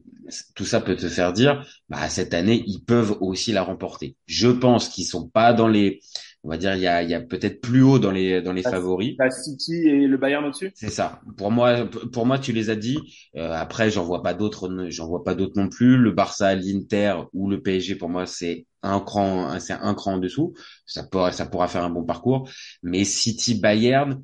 tout 0.53 0.65
ça 0.65 0.79
peut 0.79 0.95
te 0.95 1.09
faire 1.09 1.33
dire, 1.33 1.65
bah 1.89 2.07
cette 2.09 2.33
année 2.35 2.63
ils 2.67 2.83
peuvent 2.83 3.17
aussi 3.19 3.51
la 3.51 3.63
remporter. 3.63 4.15
Je 4.27 4.49
pense 4.49 4.89
qu'ils 4.89 5.05
sont 5.05 5.27
pas 5.27 5.53
dans 5.53 5.67
les 5.67 6.01
on 6.43 6.49
va 6.49 6.57
dire 6.57 6.75
il 6.75 6.81
y 6.81 6.87
a, 6.87 7.01
il 7.03 7.09
y 7.09 7.13
a 7.13 7.21
peut-être 7.21 7.61
plus 7.61 7.81
haut 7.81 7.99
dans 7.99 8.11
les 8.11 8.41
dans 8.41 8.53
les 8.53 8.63
favoris. 8.63 9.15
La 9.17 9.31
City 9.31 9.87
et 9.87 10.07
le 10.07 10.17
Bayern 10.17 10.43
au-dessus? 10.45 10.71
C'est 10.75 10.89
ça. 10.89 11.21
Pour 11.37 11.51
moi, 11.51 11.85
pour 12.11 12.25
moi, 12.25 12.37
tu 12.39 12.51
les 12.51 12.69
as 12.69 12.75
dit. 12.75 12.97
Euh, 13.35 13.53
après, 13.53 13.89
j'en 13.89 14.03
vois 14.03 14.21
pas 14.23 14.33
d'autres. 14.33 14.87
J'en 14.89 15.07
vois 15.07 15.23
pas 15.23 15.35
d'autres 15.35 15.59
non 15.59 15.69
plus. 15.69 15.97
Le 15.97 16.11
Barça, 16.11 16.55
l'Inter 16.55 17.15
ou 17.33 17.49
le 17.49 17.61
PSG, 17.61 17.95
pour 17.95 18.09
moi, 18.09 18.25
c'est 18.25 18.65
un 18.81 18.99
cran, 18.99 19.59
c'est 19.59 19.73
un 19.73 19.93
cran 19.93 20.15
en 20.15 20.17
dessous. 20.17 20.53
Ça 20.85 21.03
pourra, 21.03 21.31
ça 21.31 21.45
pourra 21.45 21.67
faire 21.67 21.83
un 21.83 21.89
bon 21.89 22.03
parcours. 22.03 22.49
Mais 22.81 23.03
City, 23.05 23.55
Bayern. 23.55 24.21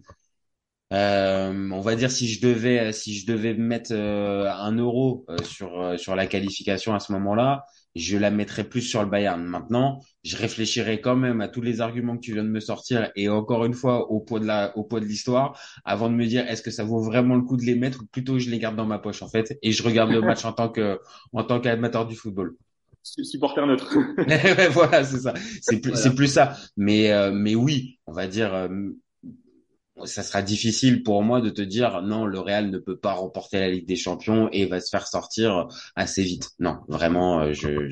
Euh, 0.91 1.69
on 1.71 1.81
va 1.81 1.95
dire 1.95 2.09
si 2.09 2.27
je 2.27 2.41
devais 2.41 2.91
si 2.93 3.15
je 3.15 3.27
devais 3.27 3.53
mettre 3.53 3.91
euh, 3.93 4.51
un 4.51 4.75
euro 4.75 5.23
euh, 5.29 5.37
sur 5.43 5.99
sur 5.99 6.15
la 6.15 6.25
qualification 6.25 6.95
à 6.95 6.99
ce 6.99 7.11
moment-là, 7.11 7.63
je 7.95 8.17
la 8.17 8.31
mettrais 8.31 8.63
plus 8.63 8.81
sur 8.81 9.01
le 9.01 9.09
Bayern. 9.09 9.43
Maintenant, 9.43 10.01
je 10.23 10.37
réfléchirais 10.37 11.01
quand 11.01 11.15
même 11.15 11.41
à 11.41 11.47
tous 11.47 11.61
les 11.61 11.81
arguments 11.81 12.15
que 12.15 12.21
tu 12.21 12.33
viens 12.33 12.43
de 12.43 12.49
me 12.49 12.59
sortir 12.59 13.11
et 13.15 13.29
encore 13.29 13.65
une 13.65 13.73
fois 13.73 14.11
au 14.11 14.19
poids 14.19 14.39
de 14.39 14.45
la, 14.45 14.77
au 14.77 14.83
poids 14.83 14.99
de 14.99 15.05
l'histoire 15.05 15.59
avant 15.85 16.09
de 16.09 16.15
me 16.15 16.25
dire 16.25 16.47
est-ce 16.47 16.61
que 16.61 16.71
ça 16.71 16.83
vaut 16.83 17.01
vraiment 17.01 17.35
le 17.35 17.41
coup 17.41 17.57
de 17.57 17.63
les 17.63 17.75
mettre? 17.75 18.01
Ou 18.01 18.05
plutôt 18.05 18.39
je 18.39 18.49
les 18.49 18.59
garde 18.59 18.75
dans 18.75 18.85
ma 18.85 18.99
poche 18.99 19.21
en 19.21 19.29
fait 19.29 19.57
et 19.61 19.71
je 19.71 19.83
regarde 19.83 20.11
le 20.11 20.21
match 20.21 20.45
en 20.45 20.53
tant 20.53 20.69
que, 20.69 20.99
en 21.33 21.43
tant 21.43 21.59
qu'amateur 21.59 22.05
du 22.05 22.15
football. 22.15 22.55
Supporter 23.01 23.65
neutre. 23.65 23.97
voilà, 24.71 25.03
c'est 25.03 25.19
ça. 25.19 25.33
C'est 25.61 25.79
plus, 25.79 25.95
c'est 25.95 26.13
plus 26.13 26.27
ça. 26.27 26.55
Mais, 26.77 27.11
euh, 27.11 27.31
mais 27.31 27.55
oui, 27.55 27.97
on 28.05 28.11
va 28.11 28.27
dire, 28.27 28.53
euh, 28.53 28.67
ça 30.05 30.23
sera 30.23 30.41
difficile 30.41 31.03
pour 31.03 31.23
moi 31.23 31.41
de 31.41 31.49
te 31.49 31.61
dire 31.61 32.01
non, 32.01 32.25
le 32.25 32.39
Real 32.39 32.69
ne 32.69 32.77
peut 32.77 32.97
pas 32.97 33.13
remporter 33.13 33.59
la 33.59 33.69
Ligue 33.69 33.87
des 33.87 33.95
Champions 33.95 34.49
et 34.51 34.65
va 34.65 34.79
se 34.79 34.89
faire 34.89 35.07
sortir 35.07 35.67
assez 35.95 36.23
vite. 36.23 36.49
Non, 36.59 36.79
vraiment, 36.87 37.41
euh, 37.41 37.53
je, 37.53 37.89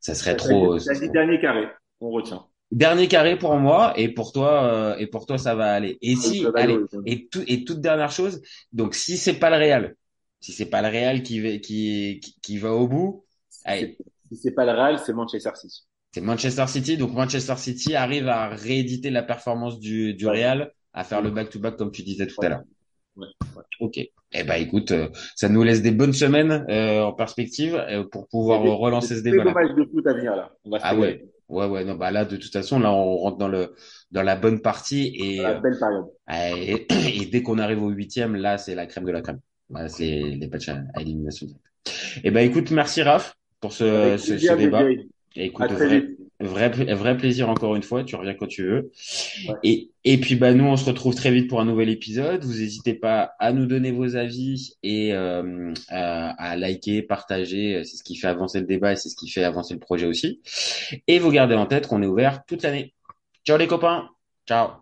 ça 0.00 0.14
serait 0.14 0.36
trop. 0.36 0.78
Ça 0.78 0.94
dit 0.94 1.10
dernier 1.10 1.40
carré, 1.40 1.66
on 2.00 2.10
retient. 2.10 2.46
Dernier 2.70 3.06
carré 3.06 3.38
pour 3.38 3.56
moi 3.56 3.92
et 3.96 4.08
pour 4.08 4.32
toi 4.32 4.64
euh, 4.64 4.96
et 4.96 5.06
pour 5.06 5.26
toi 5.26 5.36
ça 5.36 5.54
va 5.54 5.72
aller. 5.72 5.98
Et 6.00 6.16
si 6.16 6.46
allez 6.54 6.78
et 7.04 7.28
tout 7.28 7.42
et 7.46 7.64
toute 7.64 7.80
dernière 7.82 8.10
chose, 8.10 8.40
donc 8.72 8.94
si 8.94 9.18
c'est 9.18 9.34
pas 9.34 9.50
le 9.50 9.56
Real, 9.56 9.94
si 10.40 10.52
c'est 10.52 10.70
pas 10.70 10.80
le 10.80 10.88
Real 10.88 11.22
qui 11.22 11.40
va 11.40 11.58
qui 11.58 12.20
qui, 12.42 12.56
va 12.56 12.72
au 12.72 12.88
bout, 12.88 13.26
allez. 13.64 13.98
Si 14.30 14.38
c'est 14.38 14.52
pas 14.52 14.64
le 14.64 14.72
Real, 14.72 14.98
c'est 14.98 15.12
Manchester 15.12 15.50
City. 15.54 15.82
C'est 16.14 16.22
Manchester 16.22 16.66
City, 16.66 16.96
donc 16.96 17.12
Manchester 17.12 17.56
City 17.56 17.94
arrive 17.94 18.28
à 18.28 18.48
rééditer 18.48 19.10
la 19.10 19.22
performance 19.22 19.78
du 19.78 20.14
du 20.14 20.26
Real 20.26 20.72
à 20.94 21.04
faire 21.04 21.22
le 21.22 21.30
back-to-back 21.30 21.76
comme 21.76 21.90
tu 21.90 22.02
disais 22.02 22.26
tout 22.26 22.40
à 22.42 22.48
l'heure. 22.48 22.62
Ouais, 23.16 23.26
Ok. 23.80 23.98
Eh 24.34 24.44
ben 24.44 24.54
écoute, 24.54 24.92
euh, 24.92 25.08
ça 25.36 25.48
nous 25.48 25.62
laisse 25.62 25.82
des 25.82 25.90
bonnes 25.90 26.14
semaines 26.14 26.64
euh, 26.70 27.02
en 27.02 27.12
perspective 27.12 27.74
euh, 27.74 28.04
pour 28.10 28.28
pouvoir 28.28 28.62
relancer 28.62 29.16
ce 29.16 29.22
débat. 29.22 29.44
Dommage 29.44 29.74
de 29.76 29.84
foot 29.84 30.06
à 30.06 30.14
venir 30.14 30.34
là. 30.34 30.50
On 30.64 30.70
va 30.70 30.78
ah 30.82 30.96
ouais. 30.96 31.26
Ouais 31.48 31.66
ouais 31.66 31.84
non 31.84 31.96
bah 31.96 32.10
là 32.10 32.24
de 32.24 32.36
toute 32.36 32.50
façon 32.50 32.78
là 32.78 32.90
on 32.90 33.16
rentre 33.18 33.36
dans 33.36 33.48
le 33.48 33.74
dans 34.10 34.22
la 34.22 34.36
bonne 34.36 34.62
partie 34.62 35.14
et 35.16 35.42
la 35.42 35.60
belle 35.60 35.78
période. 35.78 36.06
Et, 36.32 36.86
et 37.22 37.26
dès 37.26 37.42
qu'on 37.42 37.58
arrive 37.58 37.82
au 37.82 37.90
huitième 37.90 38.36
là 38.36 38.56
c'est 38.56 38.74
la 38.74 38.86
crème 38.86 39.04
de 39.04 39.12
la 39.12 39.20
crème. 39.20 39.40
Voilà, 39.68 39.88
c'est 39.88 40.06
les 40.06 40.48
matchs 40.48 40.70
à, 40.70 40.80
élimination. 40.98 41.48
Eh 42.24 42.30
ben 42.30 42.48
écoute 42.48 42.70
merci 42.70 43.02
Raph 43.02 43.36
pour 43.60 43.74
ce, 43.74 44.16
ce, 44.16 44.38
ce 44.38 44.52
débat. 44.54 44.84
écoute, 45.36 45.70
vrai, 45.72 46.06
vrai, 46.42 46.68
vrai 46.68 47.16
plaisir 47.16 47.48
encore 47.48 47.76
une 47.76 47.82
fois. 47.82 48.04
Tu 48.04 48.16
reviens 48.16 48.34
quand 48.34 48.46
tu 48.46 48.64
veux. 48.64 48.92
Et, 49.62 49.90
et 50.04 50.18
puis 50.18 50.34
bah 50.34 50.52
nous 50.52 50.64
on 50.64 50.76
se 50.76 50.84
retrouve 50.84 51.14
très 51.14 51.30
vite 51.30 51.48
pour 51.48 51.60
un 51.60 51.64
nouvel 51.64 51.88
épisode. 51.88 52.44
Vous 52.44 52.58
n'hésitez 52.58 52.94
pas 52.94 53.32
à 53.38 53.52
nous 53.52 53.66
donner 53.66 53.90
vos 53.90 54.16
avis 54.16 54.76
et 54.82 55.14
euh, 55.14 55.72
à, 55.88 56.30
à, 56.30 56.56
liker, 56.56 57.02
partager. 57.02 57.82
C'est 57.84 57.96
ce 57.96 58.02
qui 58.02 58.16
fait 58.16 58.28
avancer 58.28 58.60
le 58.60 58.66
débat 58.66 58.92
et 58.92 58.96
c'est 58.96 59.08
ce 59.08 59.16
qui 59.16 59.28
fait 59.28 59.44
avancer 59.44 59.74
le 59.74 59.80
projet 59.80 60.06
aussi. 60.06 60.40
Et 61.08 61.18
vous 61.18 61.30
gardez 61.30 61.54
en 61.54 61.66
tête 61.66 61.86
qu'on 61.86 62.02
est 62.02 62.06
ouvert 62.06 62.44
toute 62.46 62.62
l'année. 62.62 62.94
Ciao 63.44 63.56
les 63.56 63.66
copains. 63.66 64.08
Ciao. 64.46 64.81